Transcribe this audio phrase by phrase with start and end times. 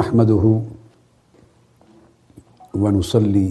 [0.00, 0.44] نحمده
[2.82, 3.50] ونصلي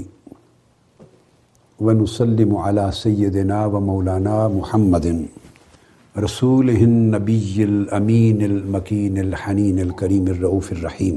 [1.85, 5.05] ونسلم على سيدنا ومولانا محمد
[6.25, 11.15] رسوله النبي الأمين المكين الحنين الكريم الرؤوف الرحيم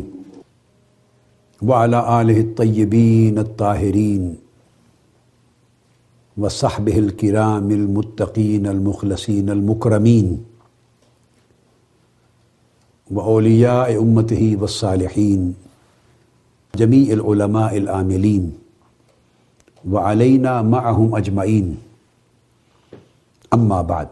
[1.68, 4.24] وعلى آله الطيبين الطاهرين
[6.42, 10.28] وصحبه الكرام المتقين المخلصين المكرمين
[13.12, 15.54] وأولياء أمته والصالحين،
[16.76, 18.52] جميع العلماء العاملين
[19.90, 21.76] وعلينا معهم أجمعين.
[23.54, 24.08] أما بعد.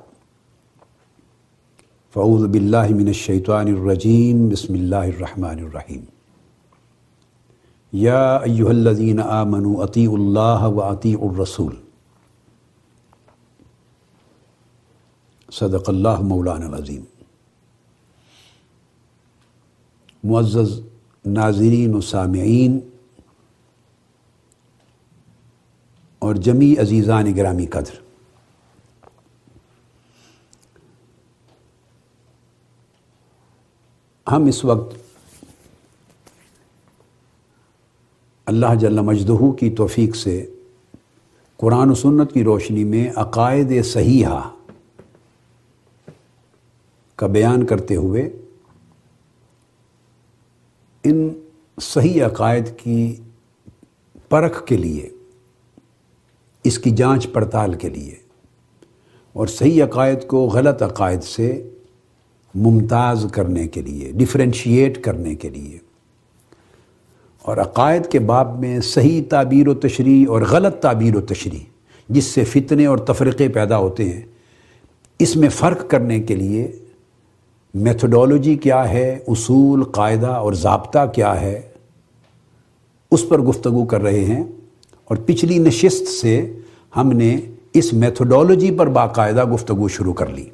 [2.11, 4.49] فأعوذ بالله من الشيطان الرجيم.
[4.49, 6.03] بسم الله الرحمن الرحيم.
[7.93, 11.75] يا أيها الذين آمنوا أطيعوا الله وأطيعوا الرسول.
[15.51, 17.20] صدق اللہ مولانا العظیم.
[20.25, 20.81] معزز
[21.27, 22.81] ناظرین و سامعین
[26.19, 28.01] اور جمی عزیزان گرامی قدر۔
[34.33, 34.97] ہم اس وقت
[38.47, 40.47] اللہ جل مجدہو کی توفیق سے
[41.57, 44.51] قرآن و سنت کی روشنی میں عقائد صحیحہ
[47.17, 48.37] کا بیان کرتے ہوئے
[51.05, 51.29] ان
[51.81, 53.17] صحیح عقائد کی
[54.29, 55.09] پرکھ کے لیے،
[56.65, 58.15] اس کی جانچ پڑتال کے لیے،
[59.33, 61.69] اور صحیح عقائد کو غلط عقائد سے
[62.55, 65.79] ممتاز کرنے کے لیے ڈفرینشیٹ کرنے کے لیے۔
[67.43, 71.65] اور عقائد کے باب میں صحیح تعبیر و تشریح اور غلط تعبیر و تشریح،
[72.09, 74.23] جس سے فتنے اور تفرقے پیدا ہوتے ہیں،
[75.19, 76.73] اس میں فرق کرنے کے لیے
[77.75, 81.69] میتھڈولوجی کیا ہے، اصول، قاعدہ اور ضابطہ کیا ہے،
[83.11, 84.45] اس پر گفتگو کر رہے ہیں۔
[85.05, 86.53] اور پچھلی نشست سے
[86.97, 87.41] ہم نے
[87.73, 90.51] اس میتھڈولوجی پر باقاعدہ گفتگو شروع کر لی۔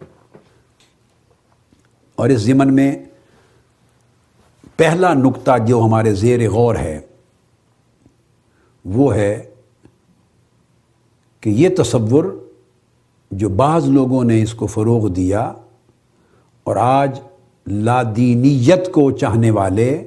[2.16, 3.04] اور اس ضمن میں
[4.76, 7.00] پہلا نقطہ جو ہمارے زیر غور ہے،
[8.84, 9.50] وہ ہے
[11.40, 12.24] کہ یہ تصور
[13.30, 15.52] جو بعض لوگوں نے اس کو فروغ دیا
[16.66, 17.20] اور آج
[17.66, 20.04] لادینیت کو چاہنے والے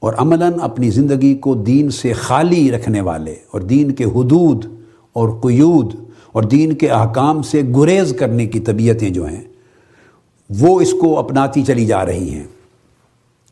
[0.00, 4.64] اور عملاً اپنی زندگی کو دین سے خالی رکھنے والے اور دین کے حدود
[5.12, 5.94] اور قیود
[6.32, 9.42] اور دین کے احکام سے گریز کرنے کی طبیعتیں جو ہیں،
[10.50, 12.46] وہ اس کو اپناتی چلی جا رہی ہیں۔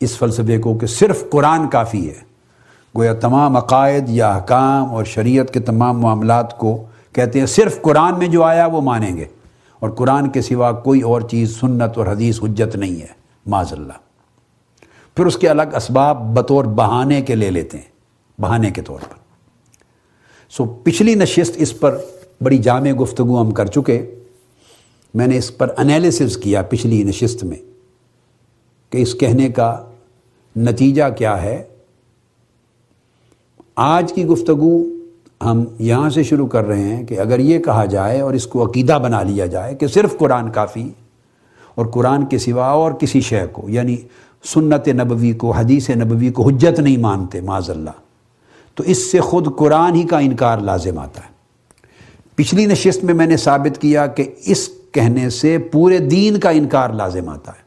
[0.00, 2.20] اس فلسفے کو کہ صرف قرآن کافی ہے،
[2.94, 8.18] گویا تمام عقائد یا احکام اور شریعت کے تمام معاملات کو کہتے ہیں صرف قرآن
[8.18, 9.24] میں جو آیا وہ مانیں گے۔
[9.86, 13.06] اور قرآن کے سوا کوئی اور چیز سنت اور حدیث حجت نہیں ہے
[13.47, 13.92] معذ اللہ
[15.16, 19.14] پھر اس کے الگ اسباب بطور بہانے کے لے لیتے ہیں، بہانے کے طور پر۔
[20.50, 21.98] سو پچھلی نشست اس پر
[22.41, 24.14] بڑی جامع گفتگو ہم کر چکے۔
[25.14, 27.56] میں نے اس پر انالیسز کیا پچھلی نشست میں
[28.91, 29.91] کہ اس کہنے کا
[30.56, 31.64] نتیجہ کیا ہے۔
[33.76, 34.95] آج کی گفتگو
[35.44, 38.70] ہم یہاں سے شروع کر رہے ہیں کہ اگر یہ کہا جائے اور اس کو
[38.70, 40.91] عقیدہ بنا لیا جائے کہ صرف قرآن کافی
[41.74, 43.96] اور قرآن کے سوا اور کسی شے کو یعنی
[44.44, 47.91] سنت نبوی کو، حدیث نبوی کو حجت نہیں مانتے معذ اللہ۔
[48.75, 51.28] تو اس سے خود قرآن ہی کا انکار لازم آتا ہے۔
[52.34, 56.91] پچھلی نشست میں میں نے ثابت کیا کہ اس کہنے سے پورے دین کا انکار
[56.91, 57.62] لازم آتا ہے۔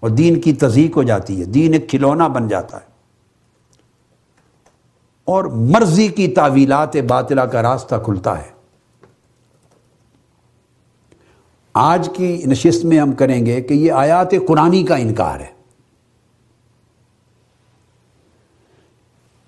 [0.00, 2.95] اور دین کی تزیق ہو جاتی ہے، دین ایک کھلونا بن جاتا ہے۔
[5.26, 8.56] اور مرضی کی تعویلات باطلہ کا راستہ کھلتا ہے۔
[11.74, 15.56] آج کی نشست میں ہم کریں گے کہ یہ آیات قرآنی کا انکار ہے۔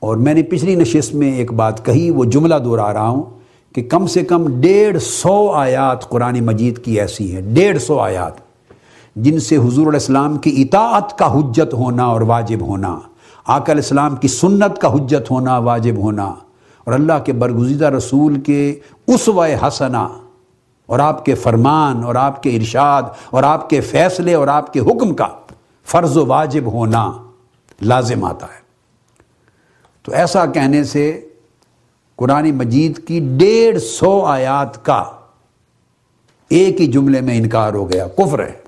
[0.00, 3.22] اور میں نے پچھلی نشست میں ایک بات کہی، وہ جملہ دہرا رہا ہوں
[3.74, 8.32] کہ کم سے کم ڈیڑھ سو آیات قرآن مجید کی ایسی ہیں، ڈیڑھ سو آیات،
[9.16, 13.00] جن سے حضور علیہ السلام کی اطاعت کا حجت ہونا اور واجب ہونا۔
[13.48, 16.24] آقا علیہ السلام کی سنت کا حجت ہونا، واجب ہونا،
[16.84, 20.06] اور اللہ کے برگزیدہ رسول کے اس و حسنا
[20.86, 24.80] اور آپ کے فرمان، اور آپ کے ارشاد، اور آپ کے فیصلے، اور آپ کے
[24.80, 25.28] حکم کا
[25.86, 27.10] فرض و واجب ہونا
[27.82, 28.60] لازم آتا ہے۔
[30.02, 31.04] تو ایسا کہنے سے
[32.16, 35.02] قرآن مجید کی ڈیڑھ سو آیات کا
[36.50, 38.67] ایک ہی جملے میں انکار ہو گیا، کفر ہے۔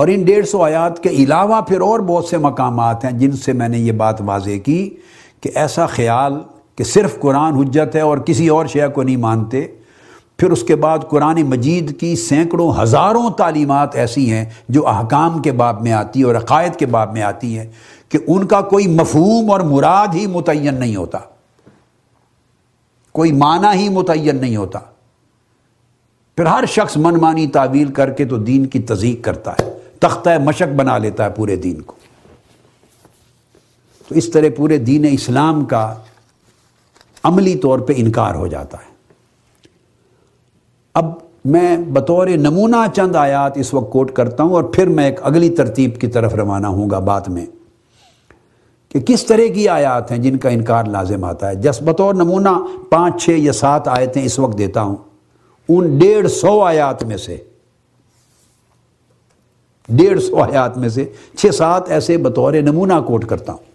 [0.00, 3.52] اور ان ڈیڑھ سو آیات کے علاوہ پھر اور بہت سے مقامات ہیں جن سے
[3.52, 4.96] میں نے یہ بات واضح کی
[5.40, 6.34] کہ ایسا خیال
[6.76, 9.66] کہ صرف قرآن حجت ہے اور کسی اور شے کو نہیں مانتے۔
[10.38, 15.52] پھر اس کے بعد قرآن مجید کی سینکڑوں ہزاروں تعلیمات ایسی ہیں جو احکام کے
[15.52, 17.70] باب میں آتی ہے اور عقائد کے باب میں آتی ہے
[18.08, 21.18] کہ ان کا کوئی مفہوم اور مراد ہی متعین نہیں ہوتا۔
[23.12, 24.78] کوئی معنی ہی متعین نہیں ہوتا۔
[26.36, 30.38] پھر ہر شخص من مانی تعویل کر کے تو دین کی تزیق کرتا ہے۔ تختہ
[30.38, 31.94] مشق بنا لیتا ہے پورے دین کو۔
[34.08, 35.94] تو اس طرح پورے دین اسلام کا
[37.22, 38.90] عملی طور پہ انکار ہو جاتا ہے۔
[40.94, 41.12] اب
[41.44, 45.50] میں بطور نمونہ چند آیات اس وقت کوٹ کرتا ہوں اور پھر میں ایک اگلی
[45.50, 47.46] ترتیب کی طرف روانہ ہوں گا بات میں۔
[48.88, 52.48] کہ کس طرح کی آیات ہیں جن کا انکار لازم آتا ہے۔ جس بطور نمونہ
[52.90, 54.96] پانچ، چھ یا سات آیتیں اس وقت دیتا ہوں۔
[55.68, 57.36] ان ڈیڑھ سو آیات میں سے
[59.90, 63.70] ڈیڑھ سو آیات میں سے چھ سات ایسے بطور نمونہ کوٹ کرتا ہوں۔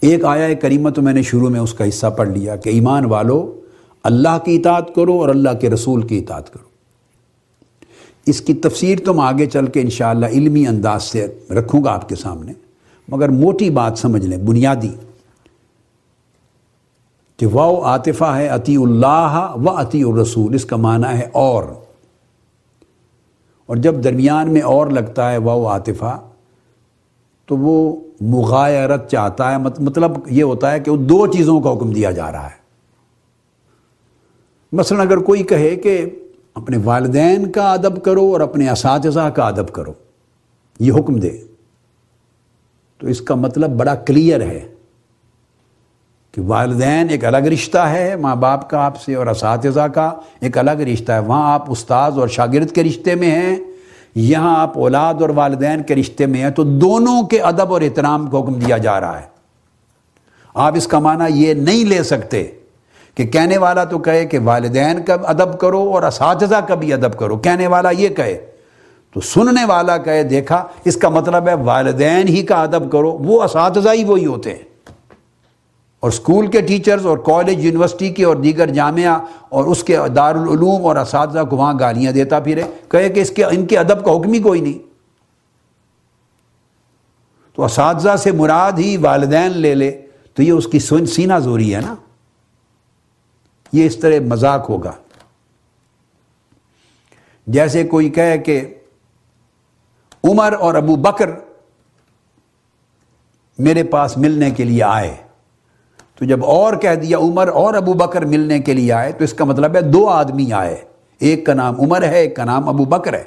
[0.00, 3.04] ایک آیا کریمہ تو میں نے شروع میں اس کا حصہ پڑھ لیا کہ ایمان
[3.04, 3.60] والو،
[4.02, 6.72] اللہ کی اطاعت کرو اور اللہ کے رسول کی اطاعت کرو۔
[8.26, 12.08] اس کی تفسیر تو میں آگے چل کے انشاءاللہ علمی انداز سے رکھوں گا آپ
[12.08, 12.52] کے سامنے،
[13.08, 14.90] مگر موٹی بات سمجھ لیں، بنیادی۔
[17.36, 21.64] کہ واؤ عاطفہ ہے عطی اللہ و عطی الرسول، اس کا معنی ہے اور۔
[23.72, 26.20] اور جب درمیان میں اور لگتا ہے واؤ عاطفہ،
[27.46, 31.92] تو وہ مغایرت چاہتا ہے مطلب یہ ہوتا ہے کہ وہ دو چیزوں کا حکم
[31.92, 32.60] دیا جا رہا ہے۔
[34.72, 36.04] مثلا اگر کوئی کہے کہ
[36.54, 39.92] اپنے والدین کا ادب کرو اور اپنے اساتذہ کا ادب کرو،
[40.80, 41.30] یہ حکم دے،
[42.98, 44.71] تو اس کا مطلب بڑا کلیئر ہے۔
[46.32, 50.58] کہ والدین ایک الگ رشتہ ہے، ماں باپ کا آپ سے اور اساتذہ کا ایک
[50.58, 53.56] الگ رشتہ ہے۔ وہاں آپ استاذ اور شاگرد کے رشتے میں ہیں،
[54.14, 58.26] یہاں آپ اولاد اور والدین کے رشتے میں ہیں۔ تو دونوں کے ادب اور احترام
[58.26, 59.26] کو حکم دیا جا رہا ہے۔
[60.54, 62.46] آپ اس کا معنی یہ نہیں لے سکتے
[63.14, 67.18] کہ کہنے والا تو کہے کہ والدین کا ادب کرو اور اساتذہ کا بھی ادب
[67.18, 68.46] کرو۔ کہنے والا یہ کہے،
[69.14, 73.42] تو سننے والا کہے، دیکھا، اس کا مطلب ہے والدین ہی کا ادب کرو، وہ
[73.42, 74.71] اساتذہ ہی وہی ہوتے ہیں۔
[76.02, 80.86] اور اسکول کے ٹیچرز اور کالج، یونیورسٹی کے اور دیگر جامعہ اور اس کے دارالعلوم
[80.86, 84.12] اور اساتذہ کو وہاں گالیاں دیتا پھرے۔ کہے کہ اس کے، ان کے ادب کا
[84.12, 84.78] حکم ہی کوئی نہیں۔
[87.54, 91.80] تو اساتذہ سے مراد ہی والدین لے لے، تو یہ اس کی سینہ زوری ہے
[91.80, 91.94] نا۔
[93.72, 94.92] یہ اس طرح مذاق ہوگا۔
[97.46, 98.74] جیسے کوئی کہے کہ
[100.24, 101.30] عمر اور ابو بکر
[103.58, 105.16] میرے پاس ملنے کے لیے آئے۔
[106.22, 109.34] تو جب اور کہہ دیا عمر اور ابو بکر ملنے کے لیے آئے تو اس
[109.34, 110.76] کا مطلب ہے دو آدمی آئے۔
[111.18, 113.24] ایک کا نام عمر ہے، ایک کا نام ابو بکر ہے۔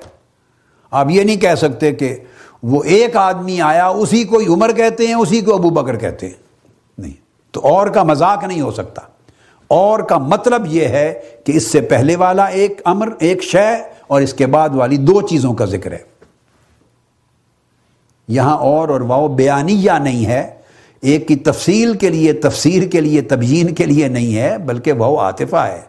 [0.92, 2.16] آپ یہ نہیں کہہ سکتے کہ
[2.64, 6.34] وہ ایک آدمی آیا، اسی کو عمر کہتے ہیں، اسی کو ابو بکر کہتے ہیں۔
[6.98, 7.14] نہیں،
[7.52, 9.02] تو اور کا مذاق نہیں ہو سکتا۔
[9.68, 13.76] اور کا مطلب یہ ہے کہ اس سے پہلے والا ایک امر، ایک شے،
[14.08, 16.04] اور اس کے بعد والی دو چیزوں کا ذکر ہے۔
[18.28, 20.55] یہاں اور اور واؤ بیانیہ نہیں ہے۔
[21.06, 25.20] ایک کی تفصیل کے لیے، تفسیر کے لیے، تبیین کے لیے نہیں ہے، بلکہ وہ
[25.20, 25.82] عاطفہ ہے۔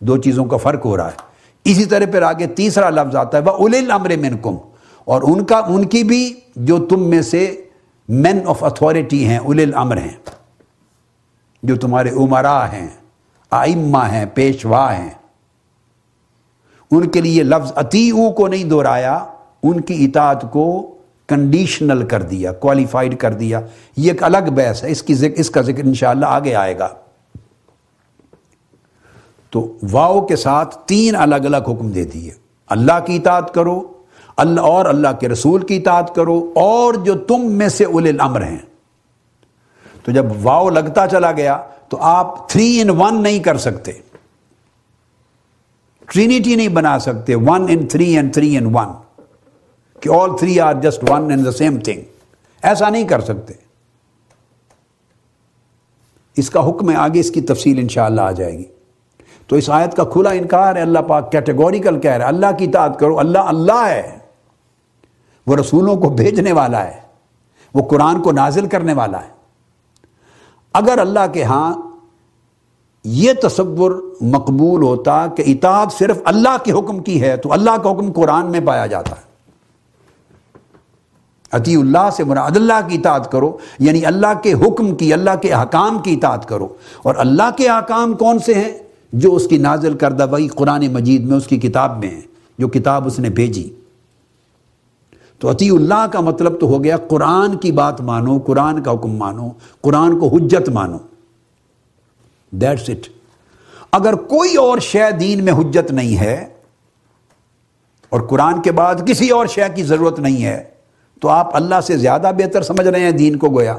[0.00, 3.42] دو چیزوں کا فرق ہو رہا ہے۔ اسی طرح پھر آگے تیسرا لفظ آتا ہے،
[3.42, 4.56] وہ اول امر منکم
[5.04, 7.64] اور ان کا، ان کی بھی جو تم میں سے
[8.08, 10.30] مین آف اتھارٹی ہیں اول امر ہیں۔
[11.62, 12.88] جو تمہارے عمرا ہیں
[13.50, 15.10] آئمہ ہیں، پیشوا ہیں۔
[16.90, 19.24] ان کے لیے لفظ اتیو کو نہیں دہرایا،
[19.62, 20.93] ان کی اطاعت کو
[21.28, 23.60] کنڈیشنل کر دیا کوالیفائڈ کر دیا.
[23.96, 24.90] یہ ایک الگ بحث ہے.
[24.90, 26.88] اس کی ذکر، اس کا ذکر انشاءاللہ آگے آئے گا.
[29.52, 32.30] تو واؤ کے ساتھ تین الگ الگ حکم دے دیے.
[32.70, 33.80] اللہ کی اطاعت کرو،
[34.36, 38.42] اللہ اور اللہ کے رسول کی اطاعت کرو، اور جو تم میں سے اول الامر
[38.42, 38.58] ہیں.
[40.02, 41.56] تو جب واؤ لگتا چلا گیا،
[41.88, 43.92] تو آپ تھری ان ون نہیں کر سکتے.
[46.12, 47.34] ٹرینٹی نہیں بنا سکتے.
[47.34, 48.92] One in three and three in one
[50.00, 52.00] کہ all three are just one and the same thing
[52.62, 53.54] ایسا نہیں کر سکتے۔
[56.36, 58.64] اس کا حکم ہے، آگے اس کی تفصیل انشاءاللہ آ جائے گی۔
[59.46, 62.64] تو اس آیت کا کھلا انکار ہے، اللہ پاک کیٹیگوریکل کہہ رہا ہے، اللہ کی
[62.64, 64.18] اطاعت کرو، اللہ اللہ ہے۔
[65.46, 67.00] وہ رسولوں کو بھیجنے والا ہے،
[67.74, 69.28] وہ قرآن کو نازل کرنے والا ہے۔
[70.72, 71.74] اگر اللہ کے ہاں
[73.04, 77.90] یہ تصور مقبول ہوتا کہ اطاعت صرف اللہ کے حکم کی ہے، تو اللہ کا
[77.90, 79.33] حکم قرآن میں پایا جاتا۔ ہے
[81.54, 85.52] عطی اللہ سے مراد اللہ کی اطاعت کرو یعنی اللہ کے حکم کی، اللہ کے
[85.52, 86.68] احکام کی اطاعت کرو۔
[87.02, 88.72] اور اللہ کے احکام کون سے ہیں؟
[89.12, 92.20] جو اس کی نازل کردہ وہی قرآن مجید میں، اس کی کتاب میں ہیں
[92.58, 93.68] جو کتاب اس نے بھیجی۔
[95.38, 99.16] تو عطی اللہ کا مطلب تو ہو گیا، قرآن کی بات مانو، قرآن کا حکم
[99.16, 99.48] مانو،
[99.80, 100.96] قرآن کو حجت مانو۔
[102.50, 103.08] دیٹس اٹ
[103.92, 106.46] اگر کوئی اور شے دین میں حجت نہیں ہے،
[108.08, 110.62] اور قرآن کے بعد کسی اور شے کی ضرورت نہیں ہے
[111.24, 113.76] تو آپ اللہ سے زیادہ بہتر سمجھ رہے ہیں دین کو گویا۔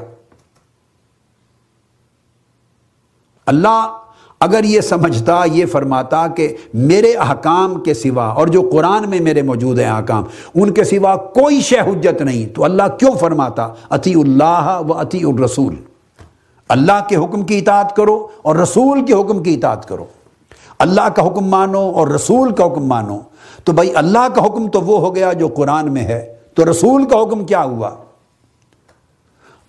[3.46, 3.98] اللہ
[4.40, 9.42] اگر یہ سمجھتا، یہ فرماتا کہ میرے احکام کے سوا اور جو قرآن میں میرے
[9.42, 10.24] موجود ہیں احکام،
[10.54, 15.24] ان کے سوا کوئی شے حجت نہیں۔ تو اللہ کیوں فرماتا؟ اتی اللہ و اتی
[15.24, 15.74] الرسول۔
[16.68, 20.04] اللہ کے حکم کی اطاعت کرو اور رسول کے حکم کی اطاعت کرو۔
[20.78, 23.18] اللہ کا حکم مانو اور رسول کا حکم مانو۔
[23.64, 27.08] تو بھائی، اللہ کا حکم تو وہ ہو گیا جو قرآن میں ہے۔ تو رسول
[27.08, 27.90] کا حکم کیا ہوا؟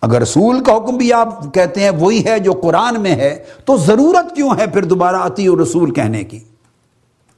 [0.01, 3.77] اگر رسول کا حکم بھی آپ کہتے ہیں وہی ہے جو قرآن میں ہے، تو
[3.77, 6.39] ضرورت کیوں ہے پھر دوبارہ آتی اور رسول کہنے کی؟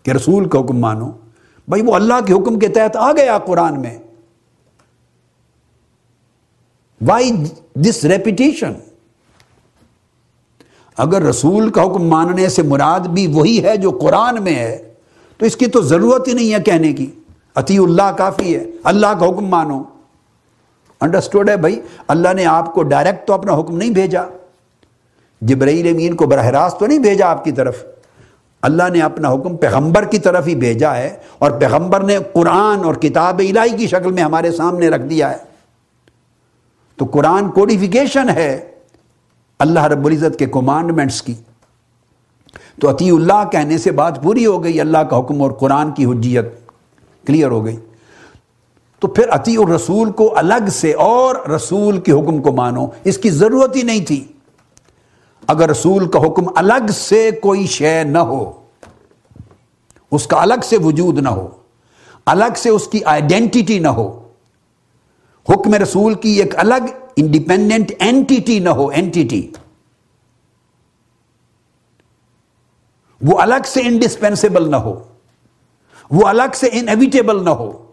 [0.03, 1.11] کہ رسول کا حکم مانو۔
[1.67, 3.97] بھائی وہ اللہ کے حکم کے تحت آ گیا قرآن میں۔
[7.07, 7.31] وائی
[7.73, 8.73] دس ریپیٹیشن
[10.97, 14.93] اگر رسول کا حکم ماننے سے مراد بھی وہی ہے جو قرآن میں ہے،
[15.37, 17.11] تو اس کی تو ضرورت ہی نہیں ہے کہنے کی۔
[17.55, 19.83] اتی اللہ کافی ہے، اللہ کا حکم مانو۔
[21.01, 24.21] انڈرسٹوڈ ہے بھائی؟ اللہ نے آپ کو ڈائریکٹ تو اپنا حکم نہیں بھیجا۔
[25.41, 27.83] جبرائیل امین کو براہ راست تو نہیں بھیجا آپ کی طرف۔
[28.61, 32.95] اللہ نے اپنا حکم پیغمبر کی طرف ہی بھیجا ہے اور پیغمبر نے قرآن اور
[32.95, 35.37] کتاب الہی کی شکل میں ہمارے سامنے رکھ دیا ہے۔
[36.95, 38.71] تو قرآن کوڈیفیکیشن ہے
[39.59, 41.33] اللہ رب العزت کے کمانڈمنٹس کی۔
[42.81, 46.05] تو عطی اللہ کہنے سے بات پوری ہو گئی، اللہ کا حکم اور قرآن کی
[46.05, 46.68] حجیت۔
[47.27, 47.77] کلیئر ہو گئی۔
[48.99, 53.29] تو پھر عطی الرسول کو الگ سے اور رسول کے حکم کو مانو۔ اس کی
[53.29, 54.27] ضرورت ہی نہیں تھی۔
[55.47, 58.61] اگر رسول کا حکم الگ سے کوئی شے نہ ہو،
[60.11, 61.47] اس کا الگ سے وجود نہ ہو،
[62.25, 64.27] الگ سے اس کی آئیڈینٹی نہ ہو،
[65.49, 69.51] حکم رسول کی ایک الگ انڈیپینڈنٹ اینٹی نہ ہو اینٹی
[73.21, 74.99] وہ الگ سے انڈسپینسیبل نہ ہو۔
[76.11, 77.85] وہ الگ سے انویٹیبل نہ ہو۔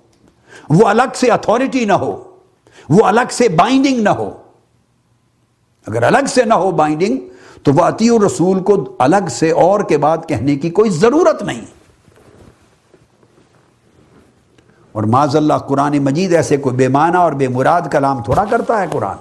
[0.71, 2.35] وہ الگ سے اتھارٹی نہ ہو۔
[2.89, 4.31] وہ الگ سے بائنڈنگ نہ ہو۔
[5.87, 7.17] اگر الگ سے نہ ہو بائنڈنگ
[7.63, 11.61] تو وہ عطی رسول کو الگ سے اور کے بعد کہنے کی کوئی ضرورت نہیں۔
[14.93, 18.83] اور معذ اللہ قرآن مجید ایسے کوئی بے معنی اور بے مراد کلام تھوڑا کرتا
[18.83, 19.17] ہے قرآن۔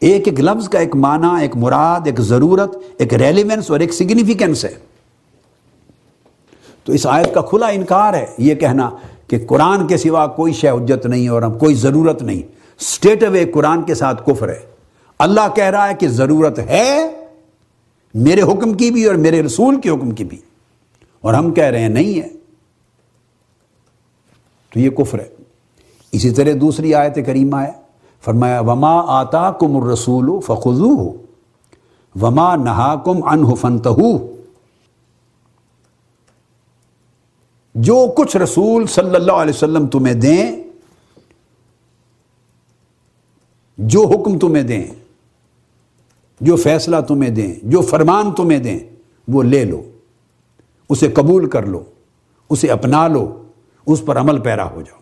[0.00, 4.64] ایک ایک لفظ کا ایک معنی، ایک مراد، ایک ضرورت، ایک ریلیونس اور ایک سگنیفیکینس
[4.64, 4.89] ہے۔
[6.84, 8.90] تو اس آیت کا کھلا انکار ہے یہ کہنا
[9.26, 12.42] کہ قرآن کے سوا کوئی شے حجت نہیں اور ہم کوئی ضرورت نہیں۔
[12.80, 14.60] اسٹیٹ اوے قرآن کے ساتھ کفر ہے۔
[15.18, 17.10] اللہ کہہ رہا ہے کہ ضرورت ہے
[18.14, 20.36] میرے حکم کی بھی اور میرے رسول کے حکم کی بھی۔
[21.20, 22.28] اور ہم کہہ رہے ہیں نہیں ہے۔
[24.72, 25.28] تو یہ کفر ہے۔
[26.12, 27.72] اسی طرح دوسری آیت کریمہ ہے۔
[28.24, 31.12] فرمایا، وما آتا کم الرسول فخو
[32.20, 33.88] وما نہا کم ان فنتہ
[37.74, 40.64] جو کچھ رسول صلی اللہ علیہ وسلم تمہیں دیں،
[43.78, 44.84] جو حکم تمہیں دیں،
[46.40, 48.78] جو فیصلہ تمہیں دیں، جو فرمان تمہیں دیں،
[49.28, 49.90] وہ لے لو،
[50.88, 51.84] اسے قبول کر لو،
[52.50, 53.42] اسے اپنا لو،
[53.86, 55.00] اس پر عمل پیرا ہو جاؤ۔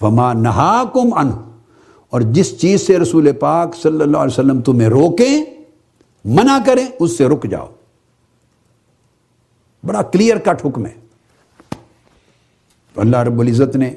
[0.00, 1.30] وما نہا کم ان
[2.10, 5.44] اور جس چیز سے رسول پاک صلی اللہ علیہ وسلم تمہیں روکیں،
[6.24, 7.66] منع کریں، اس سے رک جاؤ۔
[9.84, 11.05] بڑا کلیئر کٹ حکم ہے۔
[12.96, 13.94] تو اللہ رب العزت نے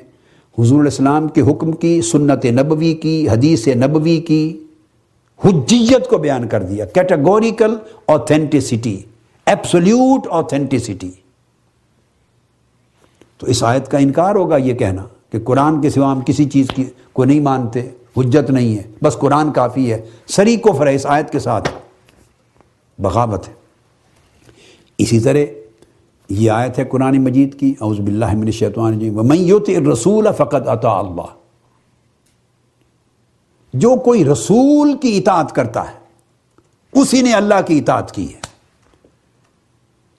[0.60, 4.64] حضور الاسلام کے حکم کی، سنت نبوی کی، حدیث نبوی کی
[5.46, 7.76] حجیت کو بیان کر دیا۔ کیٹاگوریکل
[8.06, 9.02] اوتھینٹسٹی
[9.46, 11.12] ایپسلیوٹ اوتھینٹسٹی
[13.38, 16.68] تو اس آیت کا انکار ہوگا یہ کہنا کہ قرآن کے سوا ہم کسی چیز
[16.76, 21.06] کی کو نہیں مانتے، حجت نہیں ہے، بس قرآن کافی ہے۔ سری کفر ہے اس
[21.06, 21.70] آیت کے ساتھ
[23.02, 23.54] بغاوت ہے۔
[24.98, 25.38] اسی طرح
[26.30, 30.68] یہ آیت ہے قرآن مجید کی، اعوذ باللہ من الشیطان الرجیم۔ ومن یطع الرسول فقط
[30.68, 31.36] اطاع اللہ
[33.74, 35.98] جو کوئی رسول کی اطاعت کرتا ہے،
[36.92, 38.40] اسی نے اللہ کی اطاعت کی ہے۔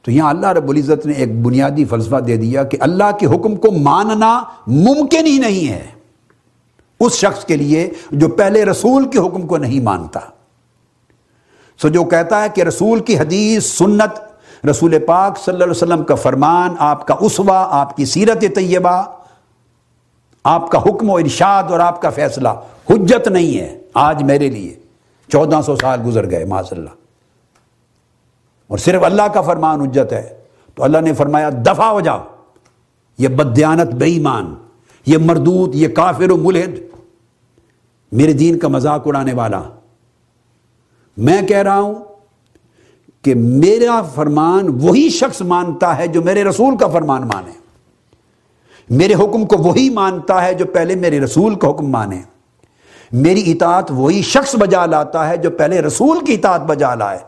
[0.02, 3.56] تو یہاں اللہ رب العزت نے ایک بنیادی فلسفہ دے دیا کہ اللہ کے حکم
[3.56, 5.86] کو ماننا ممکن ہی نہیں ہے۔
[7.00, 10.20] اس شخص کے لیے جو پہلے رسول کے حکم کو نہیں مانتا۔
[11.82, 14.29] سو جو کہتا ہے کہ رسول کی حدیث، سنت
[14.70, 19.02] رسول پاک صلی اللہ علیہ وسلم کا فرمان، آپ کا اسوا آپ کی سیرت طیبہ،
[20.44, 22.48] آپ کا حکم و ارشاد اور آپ کا فیصلہ
[22.90, 24.76] حجت نہیں ہے آج میرے لیے۔
[25.28, 26.90] چودہ سو سال گزر گئے معذ اللہ
[28.68, 30.40] اور صرف اللہ کا فرمان حجت ہے۔
[30.74, 32.18] تو اللہ نے فرمایا، دفع ہو جاؤ۔
[33.18, 34.54] یہ بدیانت بے ایمان،
[35.06, 36.96] یہ مردود، یہ کافر و ملحد۔
[38.12, 39.62] میرے دین کا مذاق اڑانے والا۔
[41.16, 41.94] میں کہہ رہا ہوں
[43.22, 47.50] کہ میرا فرمان وہی شخص مانتا ہے جو میرے رسول کا فرمان مانے۔
[48.90, 52.22] میرے حکم کو وہی مانتا ہے جو پہلے میرے رسول کا حکم مانے۔
[53.12, 57.18] میری اطاعت وہی شخص بجا لاتا ہے جو پہلے رسول کی اطاعت بجا لائے۔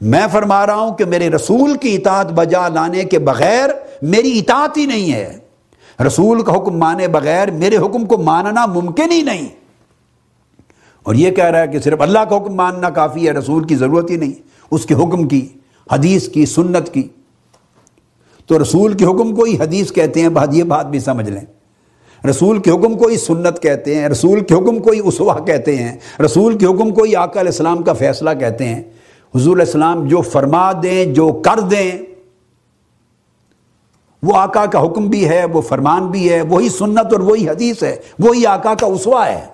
[0.00, 3.70] میں فرما رہا ہوں کہ میرے رسول کی اطاعت بجا لانے کے بغیر
[4.02, 5.38] میری اطاعت ہی نہیں ہے۔
[6.06, 9.48] رسول کا حکم مانے بغیر میرے حکم کو ماننا ممکن ہی نہیں۔
[11.02, 13.76] اور یہ کہہ رہا ہے کہ صرف اللہ کا حکم ماننا کافی ہے، رسول کی
[13.76, 15.48] ضرورت ہی نہیں۔ اس کے حکم کی،
[15.92, 17.08] حدیث کی، سنت کی۔
[18.46, 21.40] تو رسول کے حکم کو ہی حدیث کہتے ہیں یہ بات بھی سمجھ لیں۔
[22.30, 25.76] رسول کے حکم کو ہی سنت کہتے ہیں، رسول کے حکم کو ہی اسوا کہتے
[25.76, 28.82] ہیں، رسول کے حکم کو ہی آقا علیہ السلام کا فیصلہ کہتے ہیں۔
[29.34, 31.92] حضور علیہ السلام جو فرما دیں، جو کر دیں،
[34.22, 37.82] وہ آقا کا حکم بھی ہے، وہ فرمان بھی ہے، وہی سنت اور وہی حدیث
[37.82, 39.53] ہے، وہی آقا کا اسوا ہے۔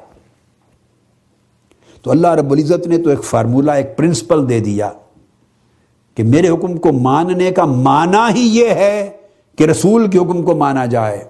[2.03, 4.91] تو اللہ رب العزت نے تو ایک فارمولہ ایک پرنسپل دے دیا
[6.15, 9.11] کہ میرے حکم کو ماننے کا معنی ہی یہ ہے
[9.59, 11.25] کہ رسول کے حکم کو مانا جائے۔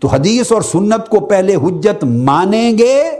[0.00, 3.10] تو حدیث اور سنت کو پہلے حجت مانیں گے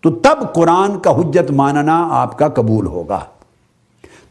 [0.00, 3.20] تو تب قرآن کا حجت ماننا آپ کا قبول ہوگا۔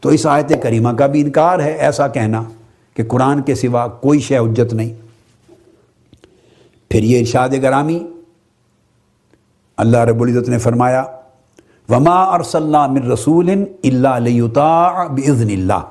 [0.00, 2.42] تو اس آیت کریمہ کا بھی انکار ہے، ایسا کہنا
[2.94, 4.94] کہ قرآن کے سوا کوئی شے حجت نہیں۔
[6.90, 8.06] پھر یہ ارشاد گرامی،
[9.76, 11.04] اللہ رب العزت نے فرمایا
[11.92, 15.82] وما ارسلنا من رسول اللہ بزن اللہ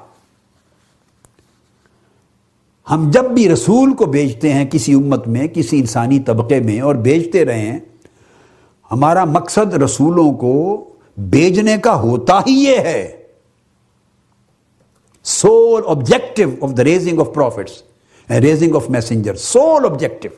[2.87, 6.95] ہم جب بھی رسول کو بیچتے ہیں کسی امت میں، کسی انسانی طبقے میں اور
[6.95, 7.79] بیچتے رہے ہیں،
[8.91, 10.55] ہمارا مقصد رسولوں کو
[11.17, 13.17] بیچنے کا ہوتا ہی یہ ہے۔
[15.25, 17.81] Sole objective of the raising of prophets
[18.29, 20.29] raising of messenger sole objective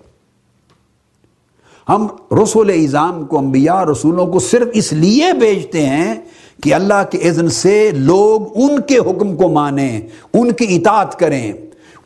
[1.90, 2.08] ہم
[2.44, 6.16] رسول ایزام کو، انبیاء رسولوں کو صرف اس لیے بیچتے ہیں
[6.64, 10.02] کہ اللہ کے اذن سے لوگ ان کے حکم کو مانیں،
[10.34, 11.54] ان کی اطاعت کریں،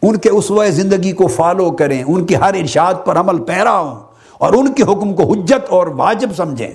[0.02, 3.96] ان کے اسوہ زندگی کو فالو کریں، ان کی ہر ارشاد پر عمل پیرا ہوں
[4.38, 6.74] اور ان کے حکم کو حجت اور واجب سمجھیں۔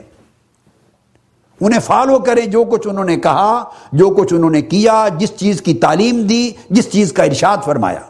[1.60, 5.62] انہیں فالو کریں جو کچھ انہوں نے کہا، جو کچھ انہوں نے کیا، جس چیز
[5.62, 8.00] کی تعلیم دی، جس چیز کا ارشاد فرمایا۔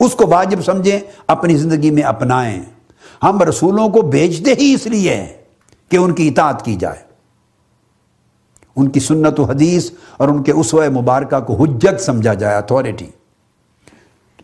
[0.00, 2.62] اس کو واجب سمجھیں، اپنی زندگی میں اپنائیں۔
[3.22, 5.32] ہم رسولوں کو بھیجتے ہی اس لیے ہیں
[5.88, 7.08] کہ ان کی اطاعت کی جائے۔
[8.76, 13.06] ان کی سنت و حدیث اور ان کے اسوہ مبارکہ کو حجت سمجھا جائے اتھارٹی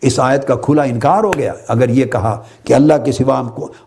[0.02, 3.42] اس آیت کا کھلا انکار ہو گیا۔ اگر یہ کہا کہ اللہ کے سوا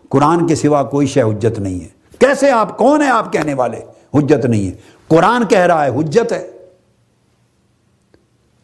[0.08, 3.80] قرآن کے سوا کوئی شے حجت نہیں ہے۔ کیسے آپ، کون ہیں آپ کہنے والے؟
[4.14, 4.72] حجت نہیں ہے۔
[5.08, 6.50] قرآن کہہ رہا ہے حجت ہے۔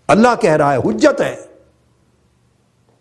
[0.08, 1.36] اللہ کہہ رہا ہے حجت ہے۔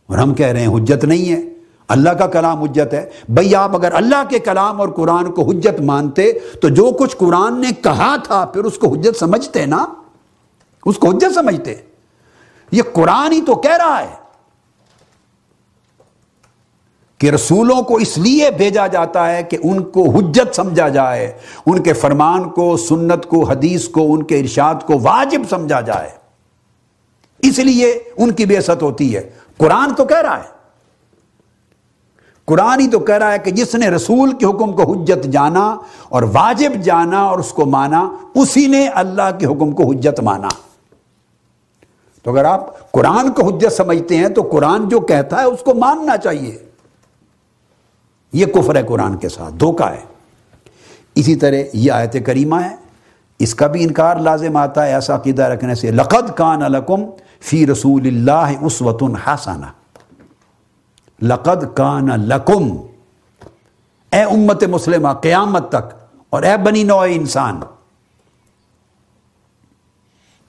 [0.07, 1.52] اور ہم کہہ رہے ہیں حجت نہیں ہے۔
[1.87, 5.81] اللہ کا کلام حجت ہے۔ بھئی آپ اگر اللہ کے کلام اور قرآن کو حجت
[5.81, 9.85] مانتے، تو جو کچھ قرآن نے کہا تھا، پھر اس کو حجت سمجھتے نا؟
[10.85, 11.75] اس کو حجت سمجھتے۔
[12.71, 14.15] یہ قرآن ہی تو کہہ رہا ہے
[17.17, 21.83] کہ رسولوں کو اس لیے بھیجا جاتا ہے کہ ان کو حجت سمجھا جائے، ان
[21.83, 26.09] کے فرمان کو، سنت کو، حدیث کو، ان کے ارشاد کو واجب سمجھا جائے۔
[27.39, 30.52] اس لیے ان کی بے ہوتی ہے۔ قرآن تو کہہ رہا ہے۔
[32.45, 35.77] قرآن ہی تو کہہ رہا ہے کہ جس نے رسول کے حکم کو حجت جانا
[36.09, 40.47] اور واجب جانا اور اس کو مانا، اسی نے اللہ کے حکم کو حجت مانا۔
[42.23, 45.73] تو اگر آپ قرآن کو حجت سمجھتے ہیں تو قرآن جو کہتا ہے اس کو
[45.73, 46.57] ماننا چاہیے۔
[48.33, 50.01] یہ کفر ہے قرآن کے ساتھ، دھوکہ ہے۔
[51.15, 52.75] اسی طرح یہ آیت کریمہ ہے۔
[53.39, 57.01] اس کا بھی انکار لازم آتا ہے، ایسا عقیدہ رکھنے سے۔ لقد کان لکم
[57.41, 59.82] فی رسول اللہ اسوت حسنہ۔
[61.21, 62.77] لقد کان لکم۔
[64.11, 67.59] اے امت مسلمہ، قیامت تک۔ اور اے بنی نوع انسان۔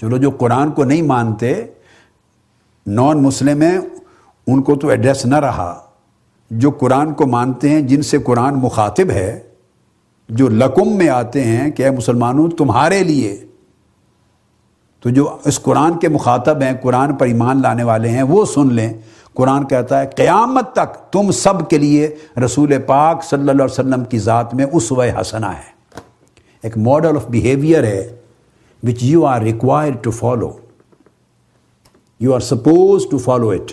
[0.00, 1.64] چلو جو قرآن کو نہیں مانتے،
[2.86, 3.78] نان مسلم ہیں،
[4.46, 5.80] ان کو تو ایڈریس نہ رہا۔
[6.50, 9.40] جو قرآن کو مانتے ہیں، جن سے قرآن مخاطب ہے،
[10.28, 13.46] جو لکم میں آتے ہیں کہ اے مسلمانوں، تمہارے لیے۔
[15.00, 18.72] تو جو اس قرآن کے مخاطب ہیں، قرآن پر ایمان لانے والے ہیں، وہ سن
[18.72, 18.92] لیں۔
[19.34, 22.08] قرآن کہتا ہے، قیامت تک تم سب کے لیے
[22.44, 25.72] رسول پاک صلی اللہ علیہ وسلم کی ذات میں اس و حسنہ ہے.
[26.62, 28.02] ایک ماڈل آف بیہیویئر ہے
[28.82, 30.50] which you are required to follow
[32.20, 33.72] you are supposed to follow it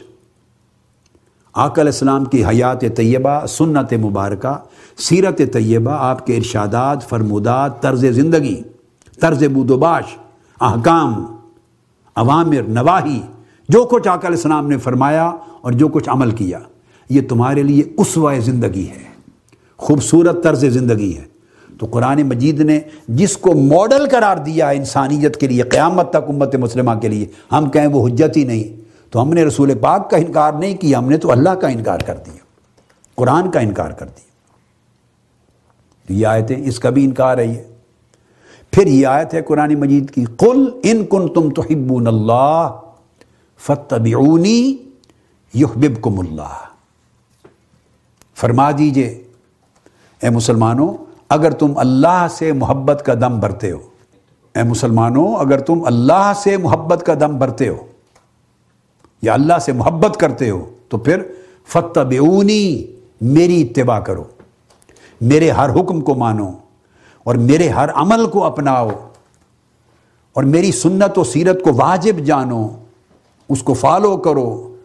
[1.56, 4.56] آقا علیہ السلام کی حیات طیبہ، سنت مبارکہ،
[4.98, 8.62] سیرت طیبہ، آپ کے ارشادات، فرمودات، طرز زندگی،
[9.22, 10.16] طرز بود و باش
[10.62, 11.14] احکام،
[12.16, 13.20] عوامر نواحی
[13.70, 16.60] جو کچھ آقا علیہ السلام نے فرمایا اور جو کچھ عمل کیا،
[17.10, 19.04] یہ تمہارے لیے اسوہ زندگی ہے،
[19.78, 21.24] خوبصورت طرز زندگی ہے۔
[21.80, 26.30] تو قرآن مجید نے جس کو ماڈل قرار دیا ہے انسانیت کے لیے، قیامت تک
[26.30, 30.10] امت مسلمہ کے لیے، ہم کہیں وہ حجت ہی نہیں۔ تو ہم نے رسول پاک
[30.10, 32.38] کا انکار نہیں کیا، ہم نے تو اللہ کا انکار کر دیا،
[33.16, 34.32] قرآن کا انکار کر دیا۔
[36.20, 37.62] یہ آیتیں اس کا بھی انکار ہے یہ۔
[38.72, 41.62] پھر یہ آیت ہے قرآن مجید کی، قل ان کن تم تو
[42.08, 42.72] اللہ
[43.62, 44.78] فتبعونی
[45.54, 46.54] یحببکم اللہ۔
[48.36, 49.24] فرما دیجیے،
[50.22, 50.94] اے مسلمانوں،
[51.30, 53.80] اگر تم اللہ سے محبت کا دم بھرتے ہو،
[54.56, 57.86] اے مسلمانوں، اگر تم اللہ سے محبت کا دم بھرتے ہو
[59.22, 61.22] یا اللہ سے محبت کرتے ہو، تو پھر
[61.68, 62.86] فتبعونی
[63.22, 64.24] میری اتباع کرو،
[65.22, 66.52] میرے ہر حکم کو مانو
[67.24, 68.90] اور میرے ہر عمل کو اپناؤ
[70.34, 72.68] اور میری سنت و سیرت کو واجب جانو۔
[73.52, 74.76] اس کو فالو کرو،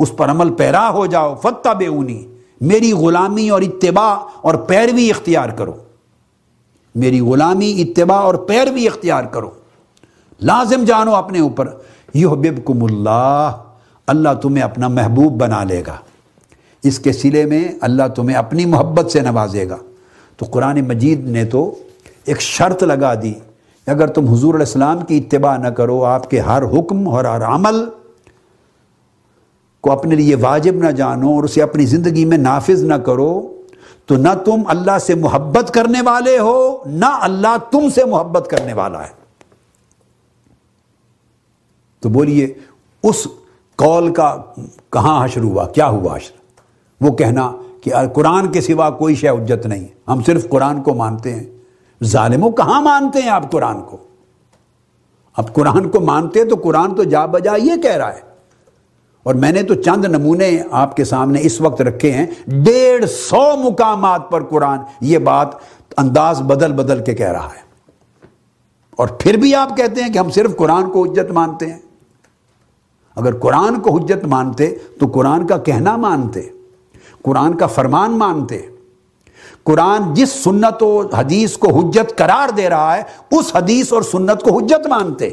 [0.00, 2.26] اس پر عمل پیرا ہو جاؤ فتح بے اونی
[2.60, 5.72] میری غلامی اور اتباع اور پیروی اختیار کرو۔
[6.94, 9.50] میری غلامی، اتباع اور پیروی اختیار کرو۔
[10.40, 11.68] لازم جانو اپنے اوپر
[12.14, 13.56] یہ بب کم اللہ
[14.06, 15.96] اللہ تمہیں اپنا محبوب بنا لے گا۔
[16.82, 19.76] اس کے سلے میں اللہ تمہیں اپنی محبت سے نوازے گا۔
[20.36, 21.74] تو قرآن مجید نے تو
[22.24, 23.34] ایک شرط لگا دی،
[23.86, 27.44] اگر تم حضور علیہ السلام کی اتباع نہ کرو، آپ کے ہر حکم اور ہر
[27.44, 27.84] عمل
[29.82, 33.62] کو اپنے لیے واجب نہ جانو اور اسے اپنی زندگی میں نافذ نہ کرو،
[34.06, 38.72] تو نہ تم اللہ سے محبت کرنے والے ہو، نہ اللہ تم سے محبت کرنے
[38.72, 39.22] والا ہے۔
[42.00, 42.54] تو بولیے،
[43.02, 43.26] اس
[43.76, 44.36] قول کا
[44.90, 46.32] کہاں حشر ہوا؟ کیا ہوا حشر؟
[47.00, 51.34] وہ کہنا کہ قرآن کے سوا کوئی شے حجت نہیں۔ ہم صرف قرآن کو مانتے
[51.34, 51.44] ہیں۔
[52.04, 53.96] ظالموں کہاں مانتے ہیں آپ قرآن کو؟
[55.36, 58.31] اب قرآن کو مانتے ہیں تو قرآن تو جا بجا یہ کہہ رہا ہے۔
[59.22, 63.56] اور میں نے تو چند نمونے آپ کے سامنے اس وقت رکھے ہیں، ڈیڑھ سو
[63.56, 65.48] مقامات پر قرآن یہ بات
[65.96, 67.62] انداز بدل بدل کے کہہ رہا ہے۔
[68.96, 71.78] اور پھر بھی آپ کہتے ہیں کہ ہم صرف قرآن کو حجت مانتے ہیں۔
[73.16, 76.42] اگر قرآن کو حجت مانتے تو قرآن کا کہنا مانتے،
[77.22, 78.58] قرآن کا فرمان مانتے۔
[79.64, 84.42] قرآن جس سنت و حدیث کو حجت قرار دے رہا ہے، اس حدیث اور سنت
[84.42, 85.30] کو حجت مانتے۔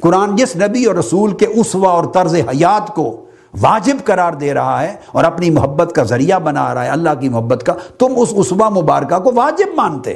[0.00, 3.24] قرآن جس نبی اور رسول کے اسوا اور طرز حیات کو
[3.60, 7.28] واجب قرار دے رہا ہے اور اپنی محبت کا ذریعہ بنا رہا ہے، اللہ کی
[7.28, 10.14] محبت کا، تم اس اسوا مبارکہ کو واجب مانتے۔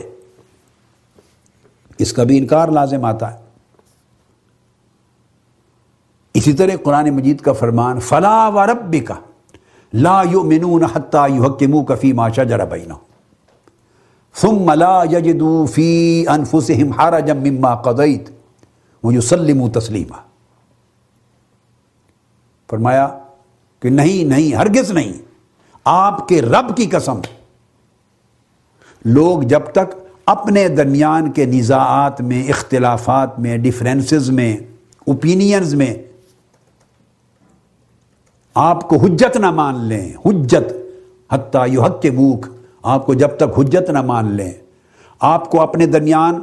[1.98, 3.38] اس کا بھی انکار لازم آتا ہے۔
[6.34, 9.14] اسی طرح قرآن مجید کا فرمان، فلا و ربی کا
[9.92, 12.96] لا یؤمنون حتی یحکمو کفی ما شجر بینہم۔
[14.36, 18.39] ثم لا یجدو فی انفسهم حرجا مما قضیت۔
[19.04, 20.16] ویسلمو تسلیما
[22.70, 23.18] فرمایا
[23.80, 25.12] کہ نہیں نہیں، ہرگز نہیں۔
[25.84, 27.20] آپ کے رب کی قسم۔
[29.04, 29.94] لوگ جب تک
[30.26, 34.56] اپنے درمیان کے نزاعات میں، اختلافات میں ڈیفرنسز میں
[35.06, 35.94] اوپینینز میں
[38.54, 40.72] آپ کو حجت نہ مان لیں۔ حجت۔
[41.32, 42.46] حتیٰ یو حق کے بوک
[42.82, 44.52] آپ کو جب تک حجت نہ مان لیں۔
[45.20, 46.40] آپ کو اپنے درمیان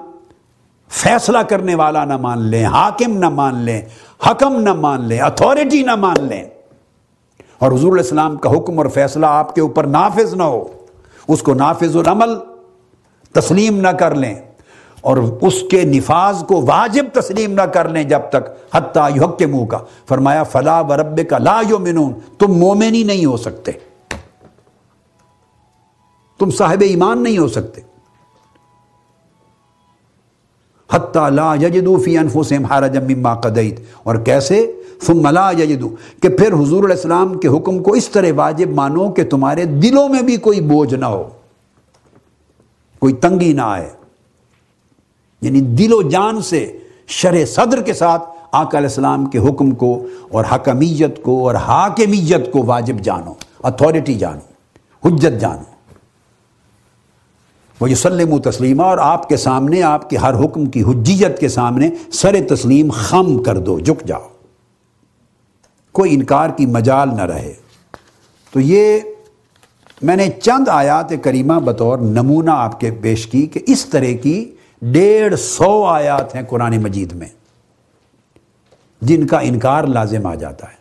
[0.89, 3.81] فیصلہ کرنے والا نہ مان لیں، حاکم نہ مان لیں،
[4.29, 6.43] حکم نہ مان لیں اتھارٹی نہ مان لیں۔
[7.59, 10.63] اور حضور علیہ السلام کا حکم اور فیصلہ آپ کے اوپر نافذ نہ ہو،
[11.27, 12.35] اس کو نافذ العمل
[13.33, 14.35] تسلیم نہ کر لیں
[15.01, 19.45] اور اس کے نفاذ کو واجب تسلیم نہ کر لیں جب تک، حتیٰ یحق کے
[19.45, 19.77] منہ کا
[20.09, 23.71] فرمایا، فلا و رب کا لا یؤمنون، تم مومن ہی نہیں ہو سکتے۔
[26.39, 27.81] تم صاحب ایمان نہیں ہو سکتے۔
[30.93, 34.71] حتیٰ لا یجدو فی انفسہم حرجا مما قدیت اور کیسے؟
[35.03, 35.89] ثم لا یجدو۔
[36.21, 40.09] کہ پھر حضور علیہ السلام کے حکم کو اس طرح واجب مانو کہ تمہارے دلوں
[40.09, 41.23] میں بھی کوئی بوجھ نہ ہو۔
[42.99, 43.89] کوئی تنگی نہ آئے۔
[45.41, 50.05] یعنی دل و جان سے شرح صدر کے ساتھ آقا علیہ السلام کے حکم کو
[50.31, 54.57] اور حکمیت کو اور حاکمیت کو واجب جانو۔ اتھارٹی جانو۔
[55.07, 55.76] حجت جانو۔
[57.79, 61.47] وہ یوسلم و تسلیمہ اور آپ کے سامنے، آپ کے ہر حکم کی حجیت کے
[61.47, 64.27] سامنے سر تسلیم خم کر دو، جھک جاؤ۔
[65.91, 67.53] کوئی انکار کی مجال نہ رہے۔
[68.51, 68.99] تو یہ
[70.01, 74.55] میں نے چند آیات کریمہ بطور نمونہ آپ کے پیش کی کہ اس طرح کی
[74.81, 77.27] ڈیڑھ سو آیات ہیں قرآن مجید میں
[79.01, 80.77] جن کا انکار لازم آ جاتا ہے۔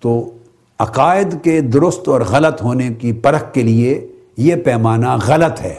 [0.00, 0.37] تو
[0.78, 5.74] عقائد کے درست اور غلط ہونے کی پرکھ کے لیے یہ پیمانہ غلط ہے۔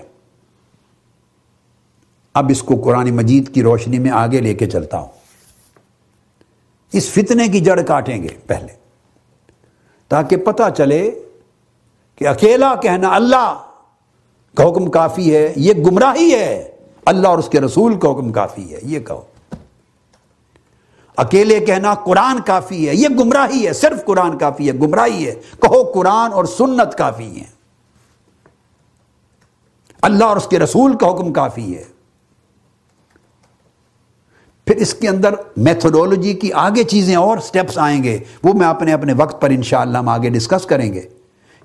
[2.34, 5.08] اب اس کو قرآن مجید کی روشنی میں آگے لے کے چلتا ہوں۔
[6.94, 8.74] اس فتنے کی جڑ کاٹیں گے پہلے،
[10.08, 11.24] تاکہ پتہ چلے
[12.16, 13.64] کہ اکیلا کہنا اللہ
[14.56, 16.72] کا حکم کافی ہے، یہ گمراہی ہے۔
[17.06, 19.22] اللہ اور اس کے رسول کا حکم کافی ہے، یہ کہو۔
[21.20, 25.84] اکیلے کہنا قرآن کافی ہے، یہ گمراہی ہے، صرف قرآن کافی ہے، گمراہی ہے۔ کہو
[25.84, 27.60] قرآن اور سنت کافی ہے
[30.02, 31.84] اللہ اور اس کے رسول کا حکم کافی ہے۔
[34.66, 38.94] پھر اس کے اندر میتھڈولوجی کی آگے چیزیں اور سٹیپس آئیں گے، وہ میں اپنے
[38.94, 41.02] اپنے وقت پر انشاءاللہ ہم آگے ڈسکس کریں گے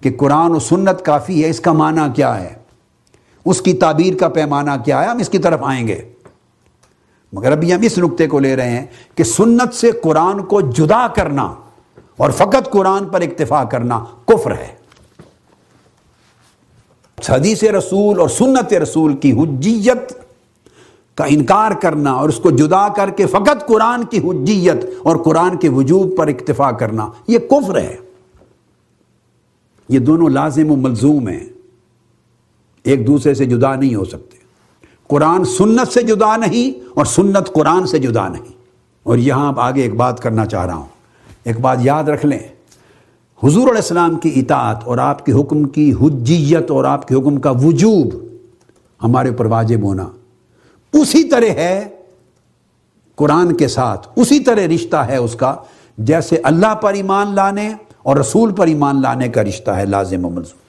[0.00, 2.54] کہ قرآن و سنت کافی ہے، اس کا معنی کیا ہے؟
[3.44, 6.13] اس کی تعبیر کا پیمانہ کیا ہے؟ ہم اس کی طرف آئیں گے۔
[7.34, 11.08] مگر ابھی ہم اس نقطے کو لے رہے ہیں کہ سنت سے قرآن کو جدا
[11.08, 11.54] کرنا
[12.16, 14.84] اور فقط قرآن پر اکتفا کرنا کفر ہے۔
[17.28, 20.12] حدیث رسول اور سنت رسول کی حجیت
[21.14, 25.56] کا انکار کرنا اور اس کو جدا کر کے فقط قرآن کی حجیت اور قرآن
[25.56, 27.96] کے وجوب پر اکتفا کرنا، یہ کفر ہے۔
[29.88, 31.46] یہ دونوں لازم و ملزوم ہیں۔
[32.84, 34.43] ایک دوسرے سے جدا نہیں ہو سکتے۔
[35.08, 38.52] قرآن سنت سے جدا نہیں اور سنت قرآن سے جدا نہیں۔
[39.02, 40.86] اور یہاں اب آگے ایک بات کرنا چاہ رہا ہوں۔
[41.44, 42.38] ایک بات یاد رکھ لیں۔
[43.42, 47.40] حضور علیہ السلام کی اطاعت اور آپ کے حکم کی حجیت اور آپ کے حکم
[47.40, 48.14] کا وجوب
[49.02, 50.08] ہمارے اوپر واجب ہونا۔
[50.92, 51.88] اسی طرح ہے
[53.14, 55.54] قرآن کے ساتھ، اسی طرح رشتہ ہے اس کا۔
[55.98, 60.30] جیسے اللہ پر ایمان لانے اور رسول پر ایمان لانے کا رشتہ ہے، لازم و
[60.30, 60.63] ملزم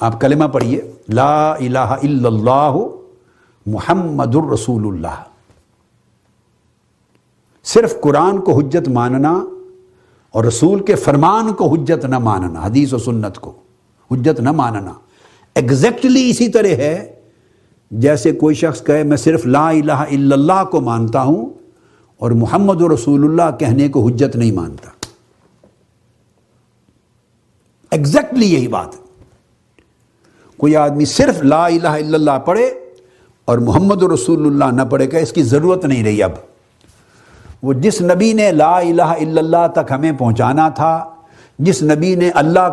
[0.00, 2.76] آپ کلمہ پڑھیے، لا الہ الا اللہ
[3.66, 5.22] محمد الرسول اللہ
[7.64, 9.44] صرف قرآن کو حجت ماننا
[10.30, 13.52] اور رسول کے فرمان کو حجت نہ ماننا، حدیث و سنت کو
[14.10, 14.92] حجت نہ ماننا
[15.54, 17.14] ایگزیکٹلی اسی طرح ہے
[17.90, 21.46] جیسے کوئی شخص کہے، میں صرف لا الہ الا اللہ کو مانتا ہوں
[22.18, 24.90] اور محمد و رسول اللہ کہنے کو حجت نہیں مانتا۔
[27.90, 29.03] ایگزیکٹلی یہی بات ہے۔
[30.64, 32.64] کوئی آدمی صرف لا الہ الا اللہ پڑھے
[33.48, 36.32] اور محمد رسول اللہ نہ پڑھے، کہ اس کی ضرورت نہیں رہی اب۔
[37.62, 40.92] وہ جس نبی نے لا الہ الا اللہ تک ہمیں پہنچانا تھا،
[41.58, 42.68] جس نبی نے اللہ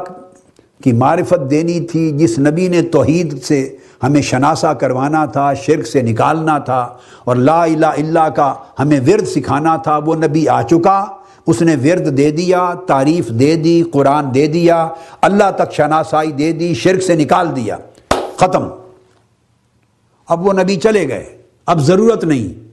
[0.84, 3.60] کی معرفت دینی تھی، جس نبی نے توحید سے
[4.04, 6.82] ہمیں شناسہ کروانا تھا، شرک سے نکالنا تھا،
[7.23, 10.99] اور لا الہ الا کا ہمیں ورد سکھانا تھا، وہ نبی آ چکا۔
[11.47, 14.89] اس نے ورد دے دیا، تعریف دے دی، قرآن دے دیا،
[15.21, 17.77] اللہ تک شناسائی دے دی، شرک سے نکال دیا،
[18.38, 18.67] ختم۔
[20.27, 22.69] اب وہ نبی چلے گئے۔ اب ضرورت نہیں۔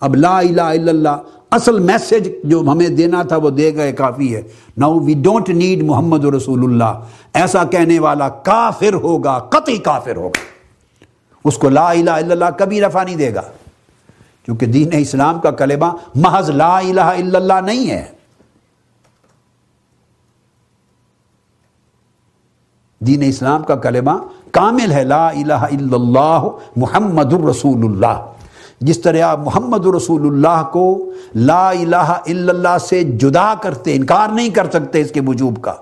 [0.00, 1.16] اب لا الہ الا اللہ،
[1.50, 4.42] اصل میسج جو ہمیں دینا تھا وہ دے گئے، کافی ہے۔
[4.76, 7.00] ناؤ وی ڈونٹ نیڈ محمد رسول اللہ۔
[7.34, 10.40] ایسا کہنے والا کافر ہوگا، قطعی کافر ہوگا۔
[11.44, 13.42] اس کو لا الہ الا اللہ کبھی رفع نہیں دے گا۔
[14.44, 18.04] کیونکہ دین اسلام کا کلمہ محض لا الہ الا اللہ نہیں ہے۔
[23.00, 24.10] دین اسلام کا کلمہ
[24.50, 28.26] کامل ہے، لا الہ الا اللہ محمد الرسول اللہ۔
[28.80, 34.28] جس طرح آپ محمد رسول اللہ کو لا الہ الا اللہ سے جدا کرتے، انکار
[34.28, 35.74] نہیں کر سکتے اس کے وجوب کا۔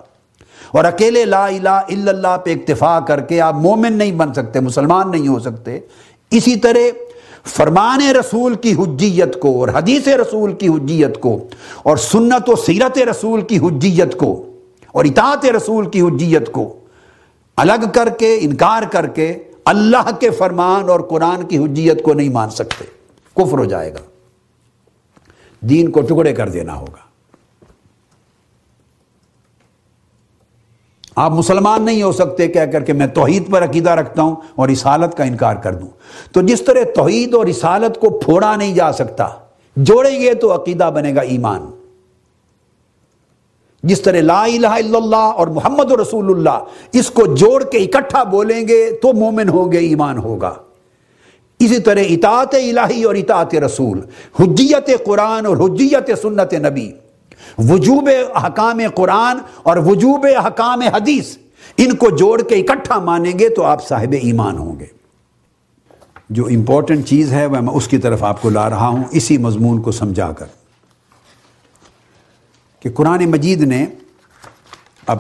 [0.70, 4.60] اور اکیلے لا الہ الا اللہ پہ اکتفا کر کے آپ مومن نہیں بن سکتے،
[4.60, 5.78] مسلمان نہیں ہو سکتے۔
[6.30, 7.07] اسی طرح
[7.44, 11.48] فرمان رسول کی حجیت کو اور حدیث رسول کی حجیت کو
[11.82, 14.52] اور سنت و سیرت رسول کی حجیت کو
[14.86, 16.74] اور اطاعت رسول کی حجیت کو
[17.56, 22.28] الگ کر کے، انکار کر کے اللہ کے فرمان اور قرآن کی حجیت کو نہیں
[22.28, 22.84] مان سکتے۔
[23.36, 23.98] کفر ہو جائے گا۔
[25.60, 27.07] دین کو ٹکڑے کر دینا ہوگا۔
[31.18, 34.68] آپ مسلمان نہیں ہو سکتے کہہ کر کے میں توحید پر عقیدہ رکھتا ہوں اور
[34.68, 35.88] رسالت کا انکار کر دوں۔
[36.32, 39.28] تو جس طرح توحید اور رسالت کو پھوڑا نہیں جا سکتا،
[39.76, 41.66] جوڑیں گے تو عقیدہ بنے گا ایمان۔
[43.82, 48.22] جس طرح لا الہ الا اللہ اور محمد رسول اللہ اس کو جوڑ کے اکٹھا
[48.22, 50.54] بولیں گے تو مومن ہوگے ایمان ہوگا۔
[51.58, 54.00] اسی طرح اطاعت الہی اور اطاعت رسول،
[54.40, 56.90] حجیت قرآن اور حجیت سنت نبی
[57.58, 58.08] وجوب
[58.46, 61.36] حکام قرآن اور وجوب حکام حدیث،
[61.76, 64.86] ان کو جوڑ کے اکٹھا مانیں گے تو آپ صاحب ایمان ہوں گے۔
[66.30, 69.38] جو امپورٹنٹ چیز ہے وہ میں اس کی طرف آپ کو لا رہا ہوں، اسی
[69.38, 70.46] مضمون کو سمجھا کر۔
[72.80, 73.86] کہ قرآن مجید نے،
[75.06, 75.18] اب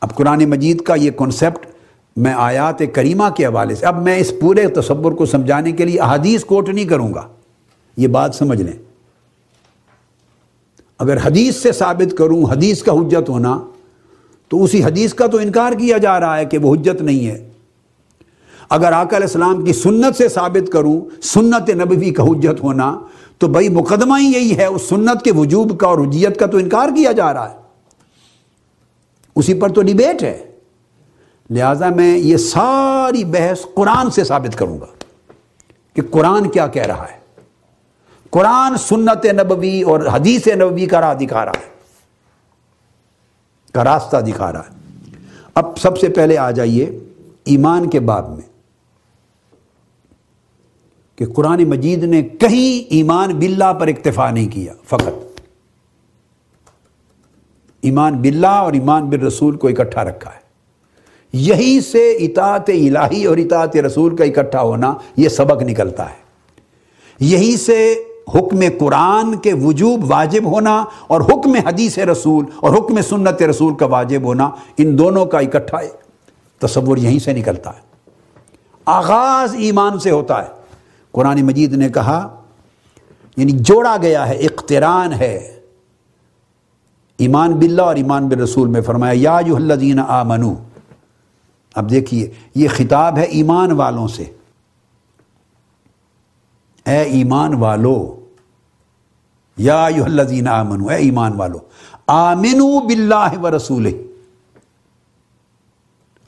[0.00, 1.66] اب قرآن مجید کا یہ کنسپٹ
[2.16, 6.00] میں آیات کریمہ کے حوالے سے، اب میں اس پورے تصور کو سمجھانے کے لیے
[6.00, 7.28] احادیث کوٹ نہیں کروں گا۔
[7.96, 8.85] یہ بات سمجھ لیں۔
[10.98, 13.60] اگر حدیث سے ثابت کروں، حدیث کا حجت ہونا،
[14.48, 17.48] تو اسی حدیث کا تو انکار کیا جا رہا ہے کہ وہ حجت نہیں ہے۔
[18.68, 22.98] اگر آقا علیہ السلام کی سنت سے ثابت کروں، سنت نبوی کا حجت ہونا،
[23.38, 26.58] تو بھائی مقدمہ ہی یہی ہے، اس سنت کے وجوب کا اور حجیت کا تو
[26.58, 27.56] انکار کیا جا رہا ہے۔
[29.36, 30.50] اسی پر تو ڈیبیٹ ہے۔
[31.50, 34.86] لہذا میں یہ ساری بحث قرآن سے ثابت کروں گا
[35.94, 37.25] کہ قرآن کیا کہہ رہا ہے۔
[38.30, 41.70] قرآن سنت نبوی اور حدیث نبوی کا راہ دکھا رہا ہے۔
[43.72, 44.76] کا راستہ دکھا رہا ہے۔
[45.54, 46.98] اب سب سے پہلے آ جائیے
[47.44, 48.56] ایمان کے باب میں۔
[51.16, 55.40] کہ قرآن مجید نے کہیں ایمان باللہ پر اکتفا نہیں کیا، فقط۔
[57.80, 60.46] ایمان باللہ اور ایمان بالرسول کو اکٹھا رکھا ہے۔
[61.32, 66.26] یہی سے اطاعت الہی اور اطاعت رسول کا اکٹھا ہونا یہ سبق نکلتا ہے۔
[67.20, 73.42] یہی سے حکم قرآن کے وجوب واجب ہونا اور حکم حدیث رسول اور حکم سنت
[73.42, 75.78] رسول کا واجب ہونا، ان دونوں کا اکٹھا
[76.58, 77.80] تصور یہیں سے نکلتا ہے۔
[78.86, 80.48] آغاز ایمان سے ہوتا ہے۔
[81.12, 82.40] قرآن مجید نے کہا
[83.36, 85.60] یعنی جوڑا گیا ہے، اقتران ہے۔
[87.18, 90.54] ایمان باللہ اور ایمان بالرسول میں فرمایا، یا جو اللہ آ منو
[91.74, 94.24] اب دیکھیے، یہ خطاب ہے ایمان والوں سے۔
[96.86, 98.20] اے ایمان والو،
[99.56, 101.58] یا الذین آمنو اے ایمان والو
[102.06, 103.86] آمنو باللہ و رسول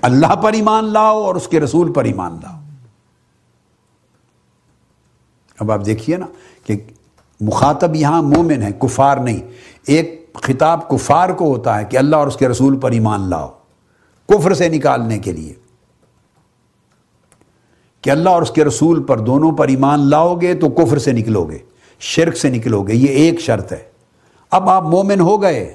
[0.03, 2.57] اللہ پر ایمان لاؤ اور اس کے رسول پر ایمان لاؤ۔
[5.61, 6.27] اب آپ دیکھیے نا
[6.67, 6.77] کہ
[7.41, 9.41] مخاطب یہاں مومن ہے کفار نہیں۔
[9.87, 13.49] ایک خطاب کفار کو ہوتا ہے کہ اللہ اور اس کے رسول پر ایمان لاؤ،
[14.29, 15.55] کفر سے نکالنے کے لیے۔
[18.05, 21.13] کہ اللہ اور اس کے رسول پر دونوں پر ایمان لاؤ گے تو کفر سے
[21.13, 21.59] نکلو گے
[22.01, 23.83] شرک سے نکلو گے یہ ایک شرط ہے۔
[24.53, 25.67] اب آپ مومن ہو گئے،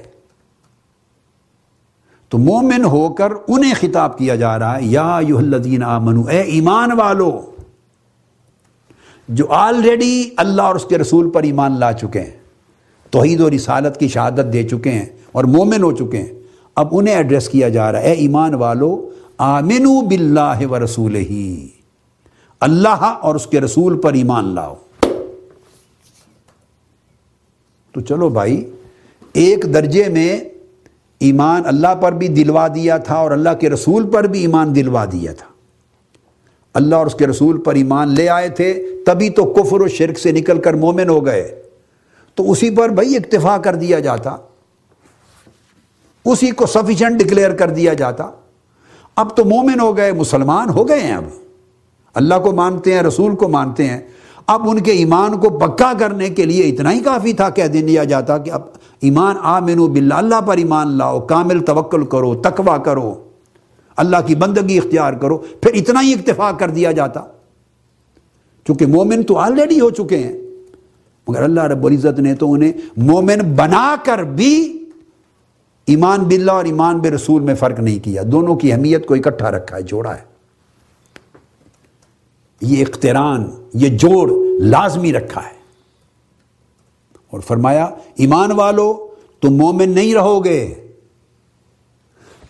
[2.32, 6.40] تو مومن ہو کر انہیں خطاب کیا جا رہا ہے، یا یو الدین آمنو اے
[6.54, 7.32] ایمان والو،
[9.30, 12.32] جو آلریڈی اللہ اور اس کے رسول پر ایمان لا چکے ہیں،
[13.14, 16.34] توحید و رسالت کی شہادت دے چکے ہیں اور مومن ہو چکے ہیں،
[16.76, 18.96] اب انہیں ایڈریس کیا جا رہا ہے، اے ایمان والو
[19.40, 21.68] آمنو باللہ و رسول ہی
[22.64, 24.76] اللہ اور اس کے رسول پر ایمان لاؤ۔
[27.92, 28.72] تو چلو بھائی،
[29.34, 30.40] ایک درجے میں
[31.20, 35.06] ایمان اللہ پر بھی دلوا دیا تھا اور اللہ کے رسول پر بھی ایمان دلوا
[35.12, 35.46] دیا تھا۔
[36.74, 40.20] اللہ اور اس کے رسول پر ایمان لے آئے تھے، تبھی تو کفر و شرک
[40.20, 41.62] سے نکل کر مومن ہو گئے۔
[42.36, 44.38] تو اسی پر بھائی اکتفا کر دیا جاتا۔
[46.26, 48.32] اسی کو سفیشنٹ ڈکلیئر کر دیا جاتا۔
[49.16, 51.43] اب تو مومن ہو گئے، مسلمان ہو گئے ہیں اب۔
[52.14, 54.00] اللہ کو مانتے ہیں، رسول کو مانتے ہیں۔
[54.48, 58.04] اب ان کے ایمان کو پکا کرنے کے لیے اتنا ہی کافی تھا کہہ دیا
[58.04, 58.62] جاتا کہ اب
[59.02, 63.24] ایمان آ مینو بلّہ اللہ پر ایمان لاؤ، کامل توکل کرو تقوا کرو۔
[63.98, 67.22] اللہ کی بندگی اختیار کرو۔ پھر اتنا ہی اتفاق کر دیا جاتا۔
[68.68, 70.40] چونکہ مومن تو آلریڈی ہو چکے ہیں۔
[71.28, 74.84] مگر اللہ رب العزت نے تو انہیں مومن بنا کر بھی
[75.86, 79.52] ایمان باللہ اور ایمان بے رسول میں فرق نہیں کیا۔ دونوں کی اہمیت کو اکٹھا
[79.52, 80.33] رکھا ہے، جوڑا ہے۔
[82.64, 85.64] یہ اقتران، یہ جوڑ لازمی رکھا ہے۔
[87.32, 87.84] اور فرمایا،
[88.16, 89.08] ایمان والو،
[89.42, 90.88] تم مومن نہیں رہو گے۔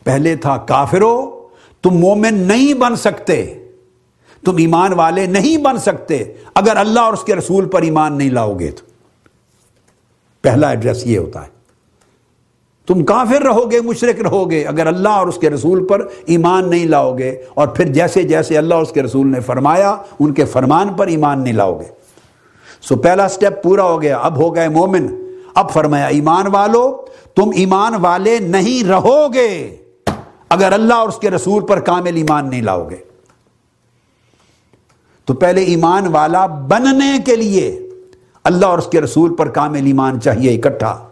[0.04, 1.48] پہلے تھا کافرو،
[1.82, 3.68] تم مومن نہیں بن سکتے۔
[4.46, 8.30] تم ایمان والے نہیں بن سکتے۔ اگر اللہ اور اس کے رسول پر ایمان نہیں
[8.30, 8.86] لاؤ گے تو۔
[10.42, 11.53] پہلا ایڈریس یہ ہوتا ہے۔
[12.88, 16.70] تم کافر رہو گے مشرق رہو گے، اگر اللہ اور اس کے رسول پر ایمان
[16.70, 20.34] نہیں لاؤ گے، اور پھر جیسے جیسے اللہ اور اس کے رسول نے فرمایا، ان
[20.34, 21.86] کے فرمان پر ایمان نہیں لاؤ گے۔
[22.82, 25.08] سو پہلا سٹیپ پورا ہو گیا، اب ہو گئے مومن۔
[25.56, 29.76] اب فرمایا، ایمان والو، تم ایمان والے نہیں رہو گے۔
[30.50, 32.96] اگر اللہ اور اس کے رسول پر کامل ایمان نہیں لاؤ گے۔
[35.26, 37.88] تو پہلے ایمان والا بننے کے لیے
[38.44, 41.08] اللہ اور اس کے رسول پر کامل ایمان چاہیے اکٹھا۔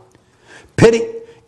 [0.75, 0.97] پھر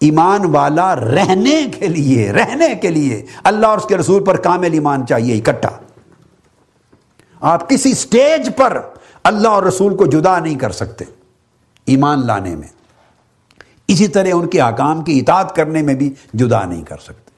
[0.04, 4.74] ایمان والا رہنے کے لیے، رہنے کے لیے اللہ اور اس کے رسول پر کامل
[4.74, 5.70] ایمان چاہیے، اکٹھا۔
[7.41, 8.82] آپ کسی سٹیج پر
[9.24, 11.06] اللہ اور رسول کو جدا نہیں کر سکتے
[11.86, 12.68] ایمان لانے میں۔
[13.88, 17.32] اسی طرح ان کے حکام کی اطاعت کرنے میں بھی جدا نہیں کر سکتے۔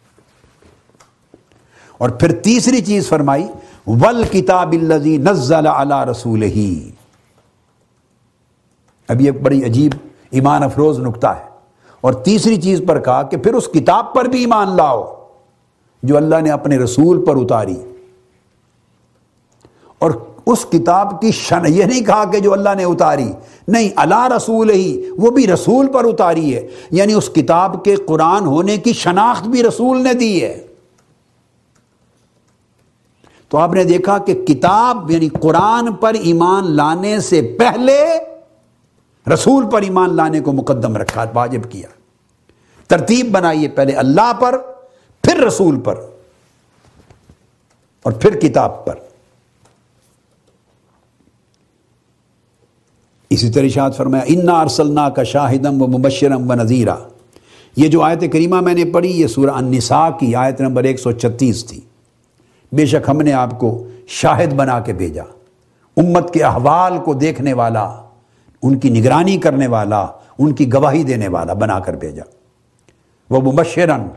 [1.98, 3.48] اور پھر تیسری چیز فرمائی
[3.88, 6.92] ول کتاب الزی نزل علی رسول ہی
[9.08, 9.92] ابھی ایک بڑی عجیب،
[10.30, 11.55] ایمان افروز نکتہ ہے۔
[12.06, 15.28] اور تیسری چیز پر کہا کہ پھر اس کتاب پر بھی ایمان لاؤ
[16.04, 17.76] جو اللہ نے اپنے رسول پر اتاری۔
[20.00, 20.12] اور
[20.46, 23.32] اس کتاب کی شن، یہ نہیں کہا کہ جو اللہ نے اتاری۔
[23.68, 28.46] نہیں اللہ رسول ہی، وہ بھی رسول پر اتاری ہے۔ یعنی اس کتاب کے قرآن
[28.46, 30.68] ہونے کی شناخت بھی رسول نے دی ہے۔
[33.50, 38.18] تو آپ نے دیکھا کہ کتاب یعنی قرآن پر ایمان لانے سے پہلے
[39.34, 41.88] رسول پر ایمان لانے کو مقدم رکھا، واجب کیا۔
[42.88, 44.58] ترتیب بنائیے پہلے اللہ پر،
[45.24, 45.96] پھر رسول پر،
[48.04, 48.96] اور پھر کتاب پر۔
[53.30, 56.96] اسی طرح شاد فرمایا، انا ارسلنا کا شاہدم و مبشرم و نذیرہ
[57.76, 61.12] یہ جو آیت کریمہ میں نے پڑھی، یہ سورہ النساء کی آیت نمبر ایک سو
[61.12, 61.82] چھتیس تھی۔
[62.72, 65.24] بے شک ہم نے آپ کو شاہد بنا کے بھیجا،
[65.98, 68.05] امت کے احوال کو دیکھنے والا۔
[68.66, 70.06] ان کی نگرانی کرنے والا،
[70.40, 72.24] ان کی گواہی دینے والا بنا کر بھیجا۔
[73.30, 74.08] وہ مبشرن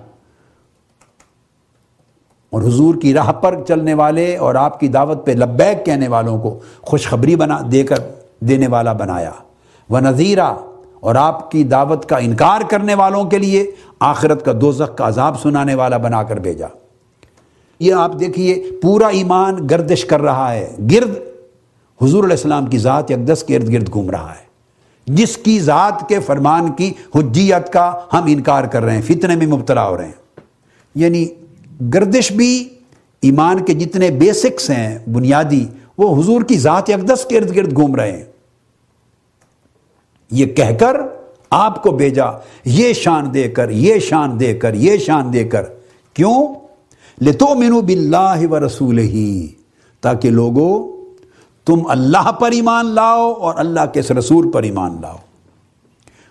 [2.51, 6.41] اور حضور کی راہ پر چلنے والے اور آپ کی دعوت پہ لبیک کہنے والوں
[6.41, 7.97] کو خوشخبری بنا، دے کر
[8.41, 9.31] دینے والا بنایا۔
[9.89, 10.55] وہ نذیرہ
[11.01, 13.71] اور آپ کی دعوت کا انکار کرنے والوں کے لیے
[14.01, 16.67] آخرت کا دوزخ کا عذاب سنانے والا بنا کر بھیجا۔
[17.81, 21.28] یہ آپ دیکھیے، پورا ایمان گردش کر رہا ہے۔ گرد
[22.03, 24.49] حضور علیہ السلام کی ذات اقدس کے ارد گرد گھوم رہا ہے۔
[25.07, 29.47] جس کی ذات کے فرمان کی حجیت کا ہم انکار کر رہے ہیں، فتنے میں
[29.47, 30.41] مبتلا ہو رہے ہیں۔
[30.95, 31.27] یعنی
[31.95, 32.69] گردش بھی
[33.23, 35.67] ایمان کے جتنے بیسکس ہیں بنیادی،
[35.99, 38.25] وہ حضور کی ذات اقدس کے ارد گرد گھوم رہے ہیں۔
[40.31, 40.97] یہ کہہ کر
[41.51, 42.25] آپ کو بھیجا،
[42.65, 45.63] یہ شان دے کر، یہ شان دے کر، یہ شان دے کر۔
[46.15, 46.55] کیوں؟
[47.21, 49.49] لے تو مینو بلّہ و رسول ہی
[50.01, 50.98] تاکہ لوگوں
[51.69, 55.17] تم اللہ پر ایمان لاؤ اور اللہ کے اس رسول پر ایمان لاؤ۔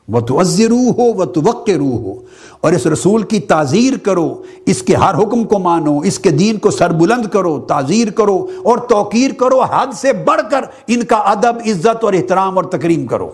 [0.08, 2.14] وہ تو روح ہو وہ تو وقت روح ہو
[2.62, 6.58] اور اس رسول کی تعزیر کرو، اس کے ہر حکم کو مانو، اس کے دین
[6.58, 11.16] کو سر بلند کرو، تعزیر کرو اور توقیر کرو، حد سے بڑھ کر ان کا
[11.16, 13.30] ادب، عزت اور احترام اور تکریم کرو۔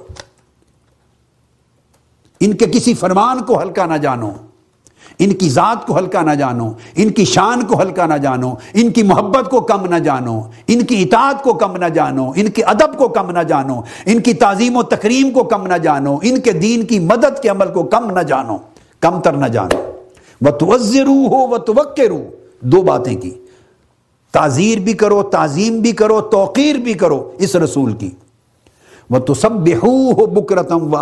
[2.39, 4.29] ان کے کسی فرمان کو ہلکا نہ جانو۔
[5.19, 8.91] ان کی ذات کو ہلکا نہ جانو، ان کی شان کو ہلکا نہ جانو، ان
[8.91, 12.63] کی محبت کو کم نہ جانو، ان کی اطاعت کو کم نہ جانو، ان کے
[12.63, 16.41] ادب کو کم نہ جانو، ان کی تعظیم و تکریم کو کم نہ جانو، ان
[16.41, 18.57] کے دین کی مدد کے عمل کو کم نہ جانو
[18.99, 19.77] کم تر نہ جانو۔
[20.41, 20.51] وہ
[21.07, 21.57] ہو وہ
[22.61, 23.31] دو باتیں کی۔
[24.31, 28.11] تعزیر بھی کرو، تعظیم بھی کرو، توقیر بھی کرو اس رسول کی۔
[29.09, 30.97] وہ تو سب ہو بکرتم و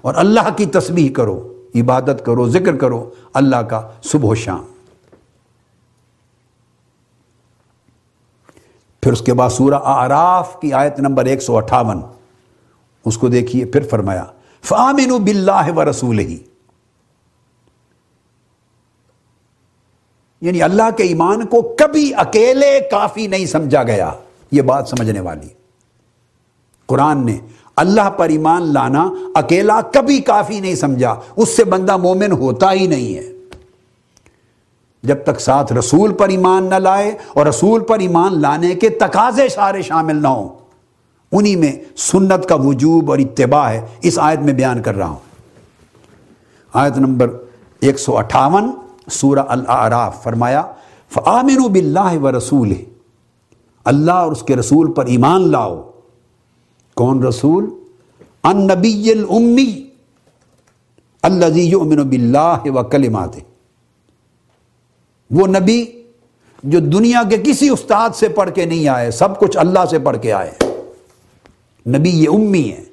[0.00, 4.64] اور اللہ کی تسبیح کرو۔ عبادت کرو، ذکر کرو، اللہ کا صبح و شام۔
[9.00, 12.02] پھر اس کے بعد سورہ آراف کی آیت نمبر ایک سو اٹھاون۔
[13.04, 14.24] اس کو دیکھیے، پھر فرمایا
[14.62, 16.38] فامن بلّہ و رسول ہی
[20.40, 24.12] یعنی اللہ کے ایمان کو کبھی اکیلے کافی نہیں سمجھا گیا۔
[24.52, 25.48] یہ بات سمجھنے والی۔
[26.86, 27.38] قرآن نے
[27.78, 32.86] اللہ پر ایمان لانا اکیلا کبھی کافی نہیں سمجھا۔ اس سے بندہ مومن ہوتا ہی
[32.86, 33.32] نہیں ہے۔
[35.02, 39.48] جب تک ساتھ رسول پر ایمان نہ لائے اور رسول پر ایمان لانے کے تقاضے
[39.48, 40.48] سارے شامل نہ ہوں،
[41.32, 45.16] انہی میں سنت کا وجوب اور اتباع ہے۔ اس آیت میں بیان کر رہا ہوں۔
[46.72, 47.28] آیت نمبر
[47.80, 48.70] ایک سو اٹھاون،
[49.10, 50.62] سورہ العراف فرمایا،
[51.14, 52.72] فآمنوا باللہ و رسول
[53.84, 55.87] اللہ اور اس کے رسول پر ایمان لاؤ۔
[56.98, 57.70] کون رسول؟
[58.44, 59.90] ان نبی الامی
[61.22, 63.30] الذي یؤمن باللہ و کلمات
[65.30, 65.84] وہ نبی
[66.62, 70.18] جو دنیا کے کسی استاد سے پڑھ کے نہیں آئے، سب کچھ اللہ سے پڑھ
[70.22, 70.52] کے آئے۔
[71.86, 72.84] نبی یہ امی ہے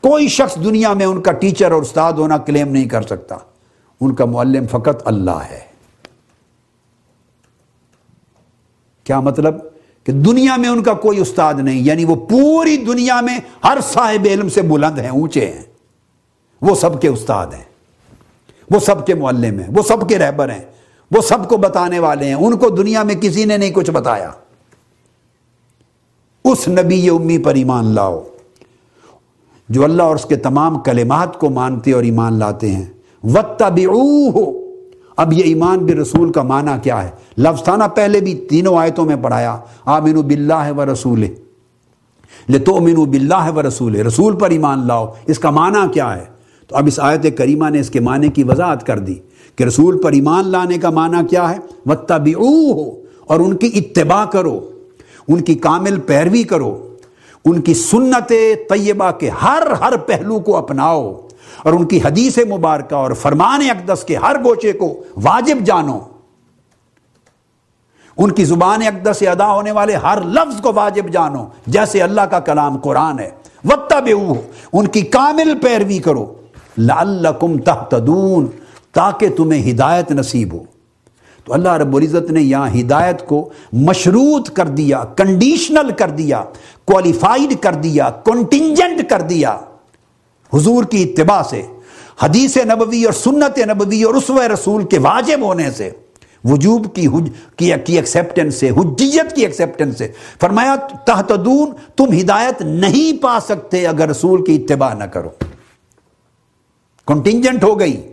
[0.00, 3.36] کوئی شخص دنیا میں ان کا ٹیچر اور استاد ہونا کلیم نہیں کر سکتا۔
[4.00, 5.60] ان کا معلم فقط اللہ ہے۔
[9.04, 9.71] کیا مطلب؟
[10.04, 14.26] کہ دنیا میں ان کا کوئی استاد نہیں یعنی وہ پوری دنیا میں ہر صاحب
[14.30, 15.62] علم سے بلند ہیں، اونچے ہیں۔
[16.62, 17.64] وہ سب کے استاد ہیں،
[18.70, 20.64] وہ سب کے معلم ہیں، وہ سب کے رہبر ہیں،
[21.10, 24.30] وہ سب کو بتانے والے ہیں۔ ان کو دنیا میں کسی نے نہیں کچھ بتایا۔
[26.44, 28.22] اس نبی امی پر ایمان لاؤ،
[29.68, 32.86] جو اللہ اور اس کے تمام کلمات کو مانتے اور ایمان لاتے ہیں۔
[33.24, 34.61] وَتَّبِعُوهُ
[35.16, 38.76] اب یہ ایمان بھی رسول کا معنی کیا ہے؟ لفظ تھا نا پہلے بھی تینوں
[38.78, 41.26] آیتوں میں پڑھایا آمین باللہ و رسول
[42.48, 46.24] لے تو امین باللہ و رسول رسول پر ایمان لاؤ، اس کا معنی کیا ہے؟
[46.68, 49.14] تو اب اس آیت کریمہ نے اس کے معنی کی وضاحت کر دی
[49.58, 52.90] کہ رسول پر ایمان لانے کا معنی کیا ہے؟ وَتَّبِعُوهُ
[53.26, 54.58] اور ان کی اتباع کرو،
[55.28, 56.88] ان کی کامل پیروی کرو،
[57.44, 58.32] ان کی سنت
[58.68, 61.12] طیبہ کے ہر ہر پہلو کو اپناؤ۔
[61.64, 65.98] اور ان کی حدیث مبارکہ اور فرمان اقدس کے ہر گوچے کو واجب جانو۔
[68.16, 72.20] ان کی زبان اقدس سے ادا ہونے والے ہر لفظ کو واجب جانو، جیسے اللہ
[72.20, 73.30] کا کلام قرآن ہے۔
[73.64, 74.12] وقت بے
[74.72, 76.34] ان کی کامل پیروی کرو۔
[76.78, 78.46] لعلکم تہتدون
[78.92, 80.58] تاکہ تمہیں ہدایت نصیب ہو۔
[81.44, 86.42] تو اللہ رب العزت نے یہاں ہدایت کو مشروط کر دیا کنڈیشنل کر دیا
[86.84, 89.60] کوالیفائڈ کر دیا کنٹینجنٹ کر دیا۔
[90.54, 91.62] حضور کی اتباع سے،
[92.22, 95.90] حدیث نبوی اور سنت نبوی اور رسو رسول کے واجب ہونے سے،
[96.44, 100.08] وجوب کی حج کی ایکسیپٹنس سے، حجیت کی ایکسیپٹنس سے۔
[100.40, 100.76] فرمایا،
[101.06, 105.28] تحتدون، تم ہدایت نہیں پا سکتے اگر رسول کی اتباع نہ کرو۔
[107.06, 108.12] کنٹینجنٹ ہو گئی۔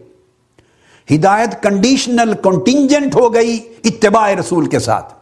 [1.15, 5.13] ہدایت کنڈیشنل کنٹینجنٹ ہو گئی اتباع رسول کے ساتھ۔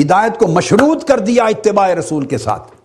[0.00, 2.75] ہدایت کو مشروط کر دیا اتباع رسول کے ساتھ۔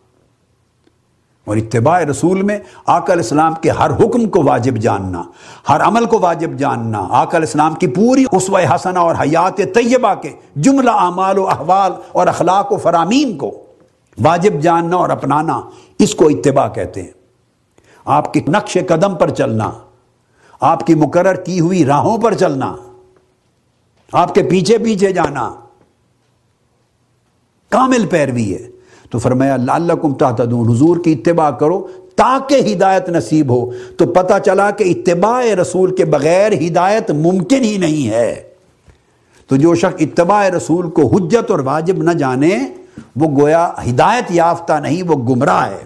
[1.45, 5.23] اور اتباع رسول میں آقا علیہ السلام کے ہر حکم کو واجب جاننا،
[5.69, 10.13] ہر عمل کو واجب جاننا، آقا علیہ السلام کی پوری اسوہ حسنہ اور حیات طیبہ
[10.13, 13.51] کے جملہ اعمال و احوال اور اخلاق و فرامین کو
[14.23, 15.61] واجب جاننا اور اپنانا،
[15.99, 17.11] اس کو اتباع کہتے ہیں۔
[18.05, 19.71] آپ کے نقش قدم پر چلنا،
[20.59, 22.75] آپ کی مقرر کی ہوئی راہوں پر چلنا،
[24.11, 25.53] آپ کے پیچھے پیچھے جانا،
[27.71, 28.67] کامل پیروی ہے۔
[29.11, 34.33] تو فرمایا اللہ کم تحتدون حضور کی اتباع کرو تاکہ ہدایت نصیب ہو۔ تو پتہ
[34.45, 38.43] چلا کہ اتباع رسول کے بغیر ہدایت ممکن ہی نہیں ہے۔
[39.47, 42.57] تو جو شخص اتباع رسول کو حجت اور واجب نہ جانے،
[43.15, 45.85] وہ گویا ہدایت یافتہ نہیں، وہ گمراہ ہے۔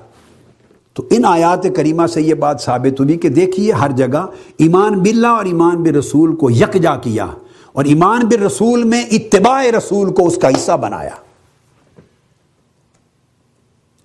[0.93, 4.26] تو ان آیات کریمہ سے یہ بات ثابت ہوئی کہ دیکھیے، ہر جگہ
[4.57, 7.26] ایمان باللہ اور ایمان بالرسول کو یکجا کیا
[7.73, 11.24] اور ایمان بالرسول میں اتباع رسول کو اس کا حصہ بنایا۔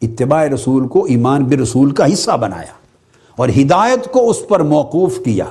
[0.03, 2.72] اتباع رسول کو، ایمان برسول کا حصہ بنایا
[3.36, 5.44] اور ہدایت کو اس پر موقوف کیا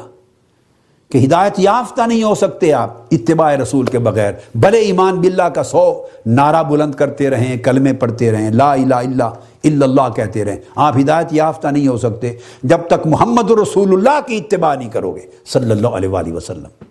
[1.09, 5.63] کہ ہدایت یافتہ نہیں ہو سکتے آپ اتباع رسول کے بغیر۔ بلے ایمان باللہ کا
[5.63, 9.27] سو نعرہ بلند کرتے رہیں، کلمے پڑھتے رہیں، لا الہ الا
[9.63, 12.33] الا اللہ کہتے رہیں۔ آپ ہدایت یافتہ نہیں ہو سکتے
[12.63, 16.83] جب تک محمد رسول اللہ کی اتباع نہیں کرو گے۔ صلی اللہ علیہ وآلہ وسلم۔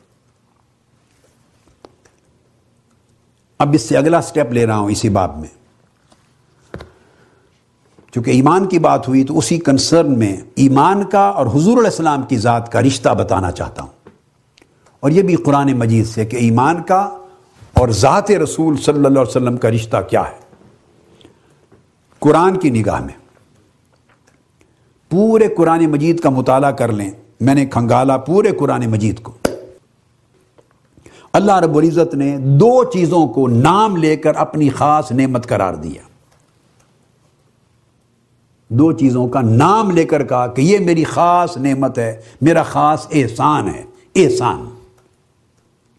[3.59, 5.49] اب اس سے اگلا سٹیپ لے رہا ہوں اسی باب میں۔
[8.13, 12.23] چونکہ ایمان کی بات ہوئی تو اسی کنسرن میں ایمان کا اور حضور علیہ السلام
[12.23, 13.91] کی ذات کا رشتہ بتانا چاہتا ہوں۔
[15.01, 17.19] اور یہ بھی قرآن مجید سے کہ ایمان کا
[17.75, 20.39] اور ذات رسول صلی اللہ علیہ وسلم کا رشتہ کیا ہے۔
[22.19, 23.15] قرآن کی نگاہ میں
[25.11, 29.33] پورے قرآن مجید کا مطالعہ کر لیں۔ میں نے کھنگالا پورے قرآن مجید کو۔
[31.33, 36.08] اللہ رب العزت نے دو چیزوں کو نام لے کر اپنی خاص نعمت قرار دیا۔
[38.69, 43.07] دو چیزوں کا نام لے کر کہا کہ یہ میری خاص نعمت ہے، میرا خاص
[43.13, 43.83] احسان ہے۔
[44.17, 44.69] احسان۔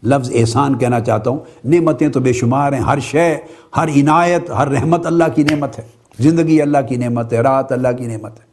[0.03, 3.37] لفظ احسان کہنا چاہتا ہوں۔ نعمتیں تو بے شمار ہیں، ہر شے،
[3.77, 5.87] ہر عنایت، ہر رحمت اللہ کی نعمت ہے۔
[6.19, 8.49] زندگی اللہ کی نعمت ہے، رات اللہ کی نعمت ہے۔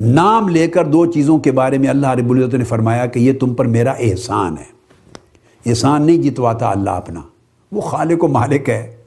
[0.00, 3.32] نام لے کر دو چیزوں کے بارے میں اللہ رب العزت نے فرمایا کہ یہ
[3.32, 4.72] تم پر میرا احسان ہے۔
[5.66, 7.20] احسان نہیں جتواتا اللہ اپنا،
[7.72, 9.01] وہ خالق و مالک ہے۔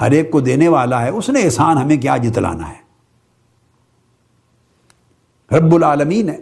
[0.00, 2.88] ہر ایک کو دینے والا ہے، اس نے احسان ہمیں کیا جی جتلانا ہے۔
[5.58, 6.38] رب العالمین ہے۔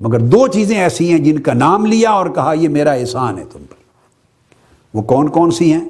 [0.00, 3.44] مگر دو چیزیں ایسی ہیں جن کا نام لیا اور کہا، یہ میرا احسان ہے
[3.52, 3.74] تم پر۔
[4.94, 5.88] وہ کون کون سی ہیں؟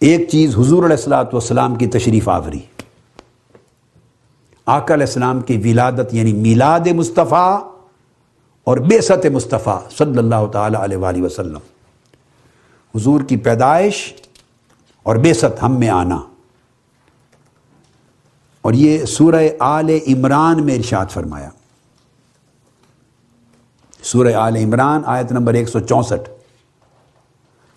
[0.00, 2.58] ایک چیز حضور علیہ السلاۃ والسلام کی تشریف آوری۔
[4.66, 7.72] آقا علیہ السلام کی ولادت یعنی میلاد مصطفیٰ
[8.64, 11.58] اور بے ست مصطفیٰ صلی اللہ تعالی علیہ وآلہ وسلم۔
[12.94, 14.21] حضور کی پیدائش
[15.02, 16.20] اور بے ست ہم میں آنا۔
[18.62, 21.48] اور یہ سورہ آل عمران میں ارشاد فرمایا۔
[24.02, 26.30] سورہ آل عمران آیت نمبر ایک سو چونسٹھ۔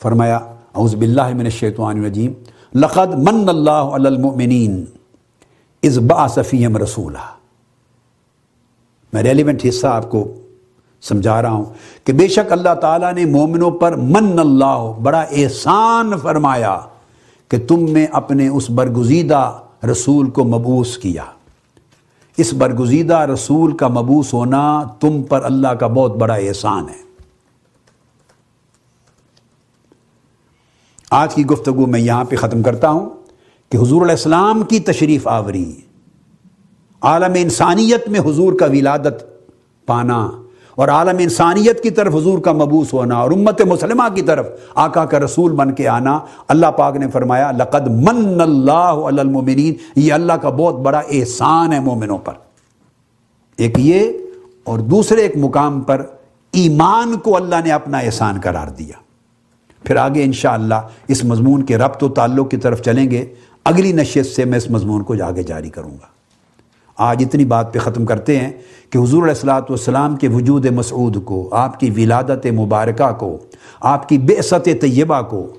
[0.02, 2.34] فرمایا، اعوذ باللہ من الشیطان الرجیم۔
[2.76, 4.86] لقد من اللہ علی المؤمنین
[5.84, 6.00] از
[6.50, 7.18] فیہم رسولہ
[9.14, 10.34] میں ریلیونٹ حصہ آپ کو
[11.02, 11.66] سمجھا رہا ہوں
[12.04, 16.80] کہ بے شک اللہ تعالیٰ نے مومنوں پر من اللہ بڑا احسان فرمایا۔
[17.50, 19.60] کہ تم نے اپنے اس برگزیدہ
[19.92, 21.24] رسول کو مبوس کیا۔
[22.38, 27.06] اس برگزیدہ رسول کا مبوس ہونا تم پر اللہ کا بہت بڑا احسان ہے۔
[31.12, 33.10] آج کی گفتگو میں یہاں پہ ختم کرتا ہوں
[33.70, 35.76] کہ حضور علیہ السلام کی تشریف آوری،
[37.02, 39.24] عالم انسانیت میں حضور کا ولادت
[39.86, 40.32] پانا
[40.76, 45.06] اور عالم انسانیت کی طرف حضور کا مبوس ہونا اور امت مسلمہ کی طرف آقا
[45.06, 50.34] کا رسول بن کے آنا۔ اللہ پاک نے فرمایا، لقد من اللہ المومنین یہ اللہ
[50.34, 52.34] کا بہت بڑا احسان ہے مومنوں پر۔
[53.58, 54.12] ایک یہ
[54.64, 56.06] اور دوسرے ایک مقام پر
[56.52, 58.98] ایمان کو اللہ نے اپنا احسان قرار دیا۔
[59.84, 63.26] پھر آگے انشاءاللہ اس مضمون کے ربط و تعلق کی طرف چلیں گے۔
[63.64, 66.15] اگلی نشست سے میں اس مضمون کو آگے جاری کروں گا۔
[66.98, 68.52] آج اتنی بات پہ ختم کرتے ہیں
[68.90, 73.38] کہ حضور علیہ السلاۃ والسلام کے وجود مسعود کو، آپ کی ولادت مبارکہ کو،
[73.80, 75.54] آپ کی بے طیبہ کو،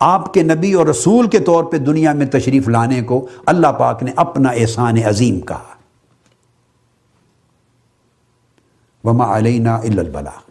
[0.00, 4.02] آپ کے نبی اور رسول کے طور پہ دنیا میں تشریف لانے کو اللہ پاک
[4.02, 5.76] نے اپنا احسان عظیم کہا۔
[9.04, 10.45] وما علینہ الا البلاغ۔